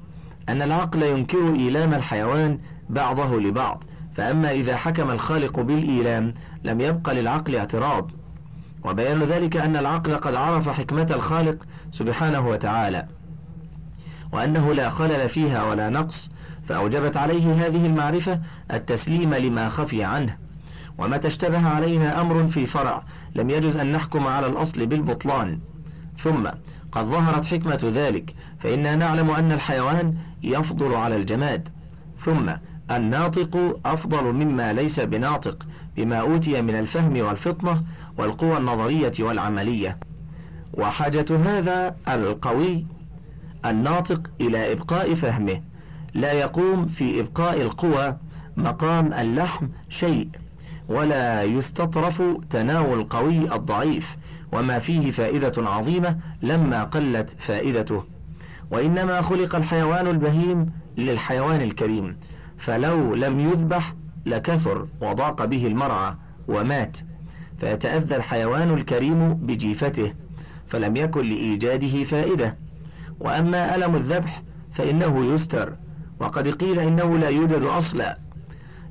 أن 0.48 0.62
العقل 0.62 1.02
ينكر 1.02 1.54
إيلام 1.54 1.94
الحيوان 1.94 2.58
بعضه 2.90 3.40
لبعض 3.40 3.84
فأما 4.16 4.50
إذا 4.50 4.76
حكم 4.76 5.10
الخالق 5.10 5.60
بالإيلام 5.60 6.34
لم 6.64 6.80
يبق 6.80 7.12
للعقل 7.12 7.56
اعتراض. 7.56 8.10
وبيان 8.84 9.22
ذلك 9.22 9.56
أن 9.56 9.76
العقل 9.76 10.16
قد 10.16 10.34
عرف 10.34 10.68
حكمة 10.68 11.06
الخالق 11.10 11.56
سبحانه 11.92 12.48
وتعالى. 12.48 13.06
وأنه 14.32 14.74
لا 14.74 14.90
خلل 14.90 15.28
فيها 15.28 15.64
ولا 15.64 15.90
نقص 15.90 16.30
فأوجبت 16.68 17.16
عليه 17.16 17.66
هذه 17.66 17.86
المعرفة 17.86 18.40
التسليم 18.72 19.34
لما 19.34 19.68
خفي 19.68 20.04
عنه. 20.04 20.36
ومتى 20.98 21.28
اشتبه 21.28 21.68
علينا 21.68 22.20
أمر 22.20 22.48
في 22.48 22.66
فرع 22.66 23.02
لم 23.34 23.50
يجز 23.50 23.76
أن 23.76 23.92
نحكم 23.92 24.26
على 24.26 24.46
الأصل 24.46 24.86
بالبطلان. 24.86 25.58
ثم 26.18 26.48
قد 26.92 27.04
ظهرت 27.04 27.46
حكمة 27.46 27.80
ذلك 27.82 28.34
فإنا 28.60 28.96
نعلم 28.96 29.30
أن 29.30 29.52
الحيوان 29.52 30.16
يفضل 30.42 30.94
على 30.94 31.16
الجماد. 31.16 31.68
ثم 32.24 32.50
الناطق 32.90 33.80
أفضل 33.86 34.32
مما 34.32 34.72
ليس 34.72 35.00
بناطق 35.00 35.66
بما 35.96 36.16
أوتي 36.16 36.62
من 36.62 36.76
الفهم 36.76 37.20
والفطنة 37.20 37.82
والقوى 38.18 38.56
النظرية 38.56 39.12
والعملية. 39.20 39.98
وحاجة 40.74 41.26
هذا 41.30 41.96
القوي 42.08 42.86
الناطق 43.64 44.30
إلى 44.40 44.72
إبقاء 44.72 45.14
فهمه. 45.14 45.60
لا 46.14 46.32
يقوم 46.32 46.86
في 46.86 47.20
إبقاء 47.20 47.62
القوى 47.62 48.16
مقام 48.56 49.12
اللحم 49.12 49.66
شيء 49.88 50.28
ولا 50.88 51.42
يستطرف 51.42 52.22
تناول 52.50 52.98
القوي 52.98 53.54
الضعيف. 53.54 54.16
وما 54.52 54.78
فيه 54.78 55.10
فائدة 55.10 55.70
عظيمة 55.70 56.18
لما 56.42 56.84
قلت 56.84 57.36
فائدته. 57.46 58.04
وإنما 58.70 59.22
خلق 59.22 59.56
الحيوان 59.56 60.06
البهيم 60.06 60.72
للحيوان 60.96 61.60
الكريم. 61.62 62.16
فلو 62.58 63.14
لم 63.14 63.40
يذبح 63.40 63.94
لكثر 64.26 64.86
وضاق 65.00 65.44
به 65.44 65.66
المرعى 65.66 66.14
ومات 66.48 66.96
فيتأذى 67.60 68.16
الحيوان 68.16 68.74
الكريم 68.74 69.34
بجيفته 69.34 70.12
فلم 70.68 70.96
يكن 70.96 71.20
لإيجاده 71.22 72.04
فائدة. 72.04 72.56
وأما 73.20 73.74
ألم 73.74 73.96
الذبح 73.96 74.42
فإنه 74.74 75.34
يستر 75.34 75.76
وقد 76.20 76.48
قيل 76.48 76.78
إنه 76.78 77.18
لا 77.18 77.28
يوجد 77.28 77.62
أصلا 77.62 78.18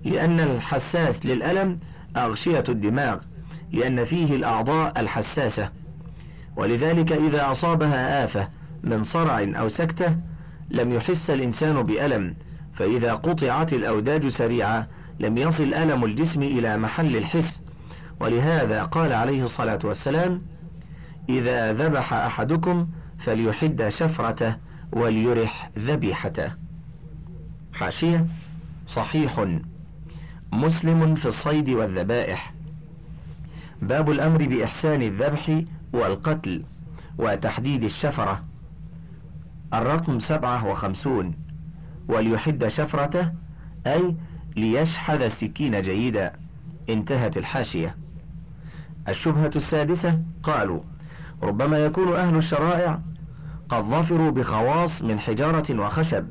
لأن 0.03 0.39
الحساس 0.39 1.25
للألم 1.25 1.79
أغشية 2.17 2.63
الدماغ 2.69 3.17
لأن 3.71 4.05
فيه 4.05 4.35
الأعضاء 4.35 4.99
الحساسة. 5.01 5.69
ولذلك 6.55 7.11
إذا 7.11 7.51
أصابها 7.51 8.25
آفة 8.25 8.49
من 8.83 9.03
صرع 9.03 9.39
أو 9.59 9.69
سكتة 9.69 10.17
لم 10.69 10.91
يحس 10.91 11.29
الإنسان 11.29 11.81
بألم. 11.83 12.35
فإذا 12.75 13.13
قطعت 13.13 13.73
الأوداج 13.73 14.27
سريعة 14.27 14.87
لم 15.19 15.37
يصل 15.37 15.73
ألم 15.73 16.05
الجسم 16.05 16.41
إلى 16.41 16.77
محل 16.77 17.15
الحس. 17.15 17.61
ولهذا 18.19 18.83
قال 18.83 19.13
عليه 19.13 19.43
الصلاة 19.43 19.79
والسلام 19.83 20.41
إذا 21.29 21.73
ذبح 21.73 22.13
أحدكم 22.13 22.87
فليحد 23.25 23.89
شفرته 23.89 24.55
وليرح 24.91 25.69
ذبيحته. 25.79 26.51
حاشية 27.73 28.25
صحيح. 28.87 29.45
مسلم 30.51 31.15
في 31.15 31.25
الصيد 31.25 31.69
والذبائح. 31.69 32.53
باب 33.81 34.11
الأمر 34.11 34.47
بإحسان 34.47 35.01
الذبح 35.01 35.61
والقتل 35.93 36.63
وتحديد 37.17 37.83
الشفرة. 37.83 38.43
الرقم 39.73 40.19
سبعة 40.19 40.67
وخمسون. 40.67 41.44
وليحد 42.07 42.67
شفرته 42.67 43.31
أي 43.87 44.15
ليشحذ 44.55 45.21
السكين 45.21 45.81
جيدا. 45.81 46.31
انتهت 46.89 47.37
الحاشية. 47.37 47.95
الشبهة 49.09 49.51
السادسة 49.55 50.19
قالوا 50.43 50.79
ربما 51.43 51.77
يكون 51.77 52.15
أهل 52.15 52.35
الشرائع 52.35 52.99
قد 53.69 53.83
ظفروا 53.83 54.31
بخواص 54.31 55.01
من 55.01 55.19
حجارة 55.19 55.81
وخشب 55.81 56.27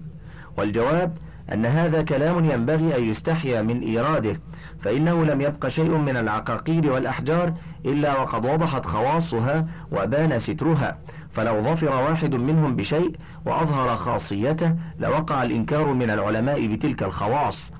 والجواب 0.58 1.18
أن 1.52 1.66
هذا 1.66 2.02
كلام 2.02 2.44
ينبغي 2.44 2.96
أن 2.96 3.04
يستحيا 3.04 3.62
من 3.62 3.80
إيراده 3.80 4.40
فإنه 4.82 5.24
لم 5.24 5.40
يبق 5.40 5.68
شيء 5.68 5.96
من 5.96 6.16
العقاقير 6.16 6.92
والأحجار 6.92 7.54
إلا 7.84 8.20
وقد 8.20 8.46
وضحت 8.46 8.86
خواصها 8.86 9.66
وبان 9.92 10.38
سترها. 10.38 10.98
فلو 11.32 11.62
ظفر 11.62 11.90
واحد 11.90 12.34
منهم 12.34 12.76
بشيء 12.76 13.16
وأظهر 13.44 13.96
خاصيته 13.96 14.74
لوقع 14.98 15.42
الإنكار 15.42 15.92
من 15.92 16.10
العلماء 16.10 16.66
بتلك 16.66 17.02
الخواص 17.02 17.72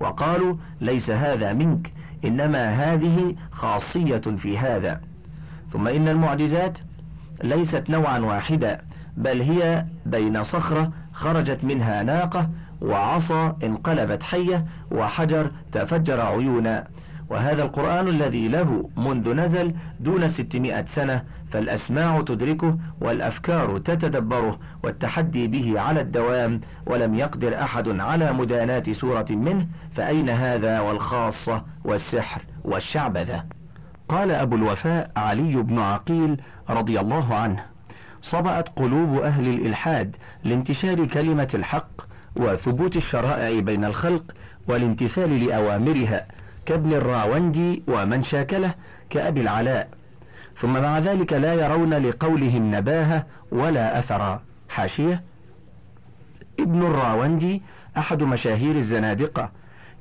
وقالوا 0.00 0.56
ليس 0.80 1.10
هذا 1.10 1.52
منك 1.52 1.92
إنما 2.24 2.68
هذه 2.68 3.34
خاصية 3.52 4.18
في 4.18 4.58
هذا. 4.58 5.00
ثم 5.72 5.88
إن 5.88 6.08
المعجزات 6.08 6.78
ليست 7.44 7.90
نوعا 7.90 8.18
واحدا 8.18 8.80
بل 9.16 9.42
هي 9.42 9.84
بين 10.06 10.44
صخرة 10.44 10.92
خرجت 11.12 11.64
منها 11.64 12.02
ناقة 12.02 12.50
وعصا 12.80 13.56
انقلبت 13.64 14.22
حية 14.22 14.64
وحجر 14.90 15.50
تفجر 15.72 16.20
عيونا. 16.20 16.86
وهذا 17.30 17.62
القرآن 17.62 18.08
الذي 18.08 18.48
له 18.48 18.90
منذ 18.96 19.34
نزل 19.34 19.74
دون 20.00 20.28
ستمائة 20.28 20.84
سنة 20.84 21.24
فالأسماع 21.52 22.20
تدركه 22.20 22.78
والأفكار 23.00 23.78
تتدبره 23.78 24.58
والتحدي 24.84 25.46
به 25.46 25.80
على 25.80 26.00
الدوام 26.00 26.60
ولم 26.86 27.14
يقدر 27.14 27.62
أحد 27.62 28.00
على 28.00 28.32
مداناة 28.32 28.92
سورة 28.92 29.26
منه 29.30 29.66
فأين 29.96 30.30
هذا 30.30 30.80
والخاصة 30.80 31.62
والسحر 31.84 32.42
والشعبذة؟ 32.64 33.44
قال 34.08 34.30
أبو 34.30 34.56
الوفاء 34.56 35.10
علي 35.16 35.56
بن 35.56 35.78
عقيل 35.78 36.40
رضي 36.70 37.00
الله 37.00 37.34
عنه 37.34 37.64
صبأت 38.22 38.68
قلوب 38.68 39.18
أهل 39.18 39.48
الإلحاد 39.48 40.16
لانتشار 40.44 41.06
كلمة 41.06 41.48
الحق 41.54 41.90
وثبوت 42.36 42.96
الشرائع 42.96 43.60
بين 43.60 43.84
الخلق 43.84 44.22
والامتثال 44.68 45.44
لأوامرها 45.44 46.26
كابن 46.66 46.92
الراوندي 46.92 47.82
ومن 47.88 48.22
شاكله 48.22 48.74
كأبي 49.10 49.40
العلاء. 49.40 49.88
ثم 50.60 50.72
مع 50.72 50.98
ذلك 50.98 51.32
لا 51.32 51.54
يرون 51.54 51.94
لقولهم 51.94 52.74
نباهة 52.74 53.26
ولا 53.52 53.98
أثرا. 53.98 54.42
حاشية. 54.68 55.22
ابن 56.60 56.82
الراوندي 56.82 57.62
أحد 57.96 58.22
مشاهير 58.22 58.76
الزنادقة. 58.76 59.50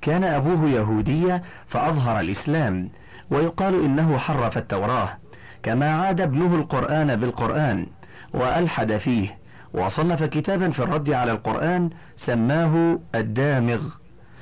كان 0.02 0.24
أبوه 0.24 0.70
يهوديا 0.70 1.44
فأظهر 1.68 2.20
الإسلام 2.20 2.90
ويقال 3.32 3.86
إنه 3.86 4.18
حرف 4.18 4.58
التوراة 4.58 5.18
كما 5.64 5.90
عاد 5.90 6.22
ابنه 6.22 6.56
القرآن 6.56 7.16
بالقرآن 7.16 7.88
وألحد 8.34 8.98
فيه 8.98 9.38
وصنف 9.74 10.24
كتابا 10.24 10.70
في 10.70 10.80
الرد 10.80 11.10
على 11.10 11.32
القرآن 11.32 11.90
سماه 12.18 13.00
الدامغ 13.16 13.82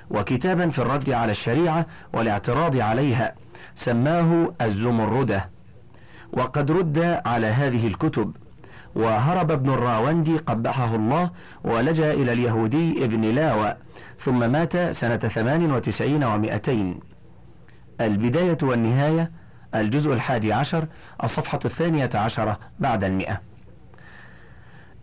وكتابا 0.09 0.69
في 0.69 0.79
الرد 0.79 1.09
على 1.09 1.31
الشريعة 1.31 1.85
والاعتراض 2.13 2.75
عليها 2.75 3.35
سماه 3.75 4.53
الزمردة 4.61 5.49
وقد 6.33 6.71
رد 6.71 7.21
على 7.25 7.47
هذه 7.47 7.87
الكتب. 7.87 8.35
وهرب 8.95 9.51
ابن 9.51 9.69
الراوندي 9.69 10.37
قبحه 10.37 10.95
الله 10.95 11.31
ولجأ 11.63 12.13
إلى 12.13 12.33
اليهودي 12.33 13.05
ابن 13.05 13.21
لاوى 13.21 13.75
ثم 14.19 14.51
مات 14.51 14.77
سنة 14.77 15.17
ثمان 15.17 15.71
وتسعين 15.71 16.23
ومائتين 16.23 16.99
البداية 18.01 18.57
والنهاية 18.63 19.31
الجزء 19.75 20.13
الحادي 20.13 20.53
عشر 20.53 20.87
الصفحة 21.23 21.59
الثانية 21.65 22.09
عشرة 22.13 22.59
بعد 22.79 23.03
المئة. 23.03 23.41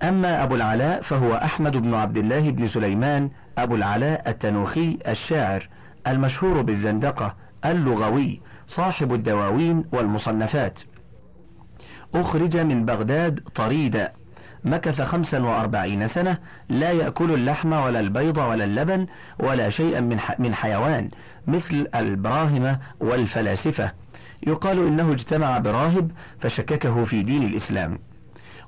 أما 0.02 0.42
أبو 0.42 0.54
العلاء 0.54 1.02
فهو 1.02 1.34
أحمد 1.34 1.76
بن 1.76 1.94
عبد 1.94 2.16
الله 2.16 2.50
بن 2.50 2.68
سليمان 2.68 3.30
أبو 3.58 3.74
العلاء 3.74 4.30
التنوخي 4.30 4.98
الشاعر 5.08 5.68
المشهور 6.06 6.62
بالزندقة 6.62 7.34
اللغوي 7.64 8.40
صاحب 8.66 9.14
الدواوين 9.14 9.84
والمصنفات. 9.92 10.80
أخرج 12.14 12.56
من 12.56 12.84
بغداد 12.84 13.40
طريدا. 13.54 14.12
مكث 14.64 15.00
خمسا 15.00 15.38
وأربعين 15.38 16.06
سنة 16.06 16.38
لا 16.68 16.90
يأكل 16.90 17.34
اللحم 17.34 17.72
ولا 17.72 18.00
البيض 18.00 18.36
ولا 18.36 18.64
اللبن 18.64 19.06
ولا 19.38 19.70
شيئا 19.70 20.00
من, 20.00 20.18
من 20.38 20.54
حيوان 20.54 21.10
مثل 21.46 21.86
البراهمة 21.94 22.78
والفلاسفة. 23.00 23.92
يقال 24.46 24.86
إنه 24.86 25.12
اجتمع 25.12 25.58
براهب 25.58 26.10
فشككه 26.40 27.04
في 27.04 27.22
دين 27.22 27.42
الإسلام. 27.42 27.98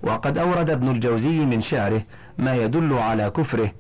وقد 0.03 0.39
أورد 0.39 0.71
ابن 0.71 0.89
الجوزي 0.89 1.45
من 1.45 1.61
شعره 1.61 2.03
ما 2.39 2.55
يدل 2.55 2.93
على 2.95 3.31
كفره 3.31 3.73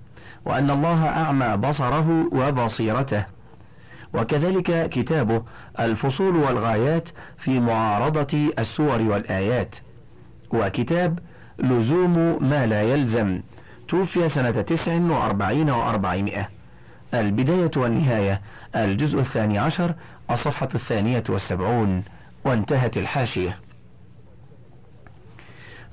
وأن 0.44 0.70
الله 0.70 1.06
أعمى 1.08 1.56
بصره 1.56 2.28
وبصيرته. 2.32 3.35
وكذلك 4.16 4.88
كتابه 4.88 5.42
الفصول 5.80 6.36
والغايات 6.36 7.08
في 7.38 7.60
معارضة 7.60 8.52
السور 8.58 9.02
والآيات. 9.02 9.76
وكتاب 10.50 11.18
لزوم 11.58 12.44
ما 12.48 12.66
لا 12.66 12.82
يلزم 12.82 13.40
توفي 13.88 14.28
سنة 14.28 14.62
تسع 14.62 14.94
وأربعين 14.94 15.70
وأربعمائة. 15.70 16.48
البداية 17.14 17.70
والنهاية 17.76 18.40
الجزء 18.76 19.18
الثاني 19.20 19.58
عشر 19.58 19.94
الصفحة 20.30 20.68
الثانية 20.74 21.24
والسبعون 21.28 22.02
وانتهت 22.44 22.96
الحاشية. 22.96 23.58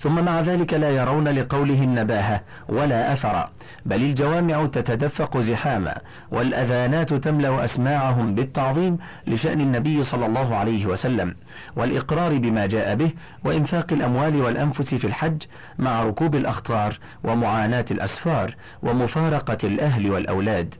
ثم 0.03 0.25
مع 0.25 0.41
ذلك 0.41 0.73
لا 0.73 0.89
يرون 0.89 1.27
لقوله 1.27 1.83
النباهة 1.83 2.41
ولا 2.69 3.13
أثر 3.13 3.49
بل 3.85 4.01
الجوامع 4.01 4.65
تتدفق 4.65 5.37
زحاما 5.37 5.97
والأذانات 6.31 7.13
تملأ 7.13 7.63
أسماعهم 7.63 8.35
بالتعظيم 8.35 8.97
لشأن 9.27 9.61
النبي 9.61 10.03
صلى 10.03 10.25
الله 10.25 10.55
عليه 10.55 10.85
وسلم 10.85 11.35
والإقرار 11.75 12.37
بما 12.37 12.65
جاء 12.65 12.95
به 12.95 13.11
وإنفاق 13.45 13.93
الأموال 13.93 14.41
والأنفس 14.41 14.95
في 14.95 15.07
الحج 15.07 15.41
مع 15.79 16.03
ركوب 16.03 16.35
الأخطار 16.35 16.99
ومعاناة 17.23 17.85
الأسفار 17.91 18.55
ومفارقة 18.83 19.57
الأهل 19.63 20.11
والأولاد. 20.11 20.75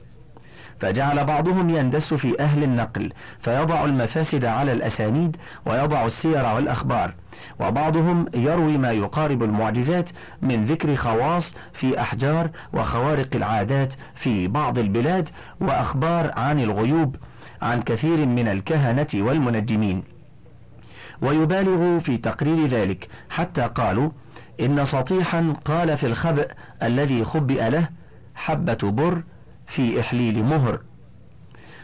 فجعل 0.79 1.25
بعضهم 1.25 1.69
يندس 1.69 2.13
في 2.13 2.39
أهل 2.39 2.63
النقل 2.63 3.13
فيضع 3.41 3.85
المفاسد 3.85 4.45
على 4.45 4.73
الأسانيد 4.73 5.37
ويضع 5.65 6.05
السير 6.05 6.45
والأخبار 6.45 7.13
وبعضهم 7.59 8.25
يروي 8.33 8.77
ما 8.77 8.91
يقارب 8.91 9.43
المعجزات 9.43 10.09
من 10.41 10.65
ذكر 10.65 10.95
خواص 10.95 11.53
في 11.73 12.01
أحجار 12.01 12.49
وخوارق 12.73 13.35
العادات 13.35 13.93
في 14.15 14.47
بعض 14.47 14.77
البلاد 14.77 15.29
وأخبار 15.61 16.31
عن 16.35 16.59
الغيوب 16.59 17.15
عن 17.61 17.81
كثير 17.81 18.25
من 18.25 18.47
الكهنة 18.47 19.07
والمنجمين. 19.13 20.03
ويبالغ 21.21 21.99
في 21.99 22.17
تقرير 22.17 22.67
ذلك 22.67 23.07
حتى 23.29 23.61
قالوا 23.61 24.09
إن 24.59 24.85
سطيحا 24.85 25.55
قال 25.65 25.97
في 25.97 26.05
الخبأ 26.05 26.47
الذي 26.83 27.23
خبئ 27.23 27.69
له 27.69 27.89
حبة 28.35 28.91
بر 28.91 29.23
في 29.67 29.99
إحليل 29.99 30.43
مهر. 30.43 30.79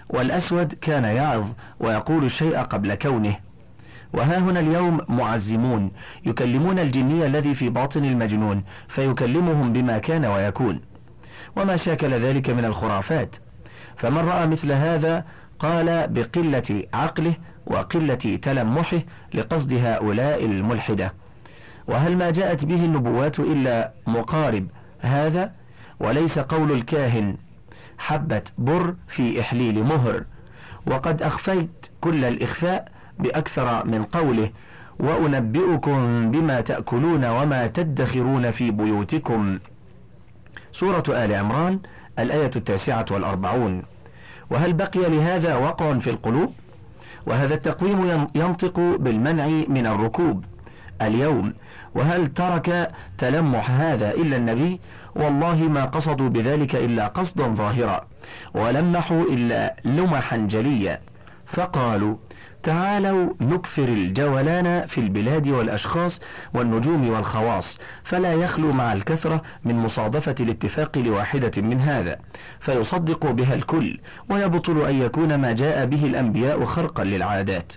والأسود 0.10 0.74
كان 0.74 1.04
يعظ 1.04 1.46
ويقول 1.80 2.26
الشيء 2.26 2.58
قبل 2.58 2.96
كونه. 2.96 3.36
وها 4.14 4.38
هنا 4.38 4.60
اليوم 4.60 5.02
معزمون 5.10 5.92
يكلمون 6.26 6.80
الجني 6.80 7.26
الذي 7.26 7.56
في 7.56 7.70
باطن 7.70 8.06
المجنون 8.06 8.64
فيكلمهم 8.88 9.74
بما 9.74 9.98
كان 9.98 10.26
ويكون. 10.26 10.82
وما 11.56 11.78
شاكل 11.78 12.14
ذلك 12.14 12.50
من 12.50 12.66
الخرافات. 12.66 13.36
فمن 13.98 14.18
رأى 14.18 14.48
مثل 14.48 14.72
هذا 14.72 15.26
قال 15.60 16.08
بقلة 16.08 16.84
عقله 16.94 17.34
وقلة 17.66 18.40
تلمحه 18.42 19.02
لقصد 19.34 19.74
هؤلاء 19.74 20.46
الملحدة. 20.46 21.14
وهل 21.88 22.18
ما 22.18 22.30
جاءت 22.30 22.66
به 22.66 22.86
النبوات 22.86 23.40
إلا 23.40 23.92
مقارب 24.08 24.68
هذا؟ 25.00 25.52
وليس 26.00 26.40
قول 26.40 26.72
الكاهن 26.72 27.38
حبة 28.00 28.42
بر 28.58 28.96
في 29.08 29.42
إحليل 29.42 29.84
مهر. 29.84 30.24
وقد 30.88 31.22
أخفيت 31.22 31.70
كل 32.02 32.26
الإخفاء 32.26 32.92
بأكثر 33.20 33.86
من 33.86 34.04
قوله 34.04 34.50
وأنبئكم 35.00 36.32
بما 36.32 36.62
تأكلون 36.62 37.26
وما 37.26 37.68
تدخرون 37.68 38.52
في 38.52 38.72
بيوتكم. 38.72 39.60
سورة 40.74 41.04
آل 41.10 41.36
عمران 41.36 41.80
الآية 42.20 42.52
التاسعة 42.56 43.06
والأربعون. 43.12 43.84
وهل 44.50 44.74
بقي 44.74 45.10
لهذا 45.10 45.56
وقع 45.56 46.00
في 46.00 46.10
القلوب؟ 46.10 46.54
وهذا 47.28 47.54
التقويم 47.54 48.28
ينطق 48.36 48.80
بالمنع 48.80 49.48
من 49.68 49.88
الركوب. 49.88 50.46
اليوم. 51.02 51.54
وهل 51.96 52.34
ترك 52.34 52.92
تلمح 53.18 53.72
هذا 53.72 54.12
إلا 54.12 54.38
النبي؟ 54.38 54.80
والله 55.16 55.56
ما 55.56 55.86
قصدوا 55.86 56.30
بذلك 56.30 56.76
إلا 56.76 57.08
قصدا 57.08 57.48
ظاهرا. 57.48 58.08
ولمحوا 58.54 59.24
إلا 59.24 59.76
لمحا 59.86 60.38
جليا. 60.38 61.00
فقالوا 61.48 62.16
تعالوا 62.64 63.34
نكثر 63.42 63.84
الجولان 63.84 64.88
في 64.88 64.98
البلاد 64.98 65.48
والأشخاص 65.48 66.22
والنجوم 66.54 67.10
والخواص 67.10 67.80
فلا 68.04 68.34
يخلو 68.34 68.72
مع 68.72 68.94
الكثرة 68.94 69.42
من 69.66 69.76
مصادفة 69.76 70.36
الاتفاق 70.40 70.98
لواحدة 70.98 71.62
من 71.62 71.82
هذا. 71.82 72.20
فيصدق 72.60 73.32
بها 73.32 73.56
الكل 73.56 74.00
ويبطل 74.30 74.86
أن 74.86 75.02
يكون 75.02 75.36
ما 75.36 75.52
جاء 75.52 75.86
به 75.86 76.06
الأنبياء 76.06 76.66
خرقا 76.66 77.04
للعادات. 77.04 77.74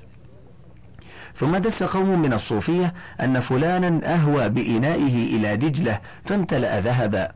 ثم 1.37 1.57
دس 1.57 1.83
قوم 1.83 2.23
من 2.23 2.33
الصوفية 2.33 2.95
أن 3.21 3.41
فلانا 3.41 4.15
أهوى 4.15 4.49
بإنائه 4.49 5.37
إلى 5.37 5.57
دجلة 5.57 6.01
فامتلأ 6.25 6.81
ذهبا 6.81 7.33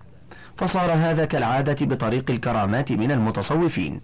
فصار 0.56 0.92
هذا 0.92 1.24
كالعادة 1.24 1.86
بطريق 1.86 2.30
الكرامات 2.30 2.92
من 2.92 3.12
المتصوفين 3.12 4.00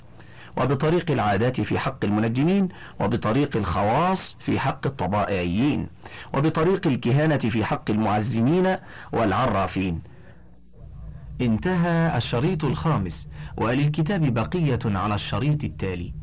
وبطريق 0.56 1.10
العادات 1.10 1.60
في 1.60 1.78
حق 1.78 2.04
المنجمين 2.04 2.68
وبطريق 3.00 3.56
الخواص 3.56 4.36
في 4.40 4.58
حق 4.60 4.86
الطبائعيين 4.86 5.88
وبطريق 6.34 6.86
الكهانة 6.86 7.38
في 7.38 7.64
حق 7.64 7.90
المعزمين 7.90 8.76
والعرافين. 9.12 10.02
انتهى 11.40 12.16
الشريط 12.16 12.64
الخامس 12.64 13.28
وللكتاب 13.56 14.34
بقية 14.34 14.78
على 14.84 15.14
الشريط 15.14 15.64
التالي. 15.64 16.21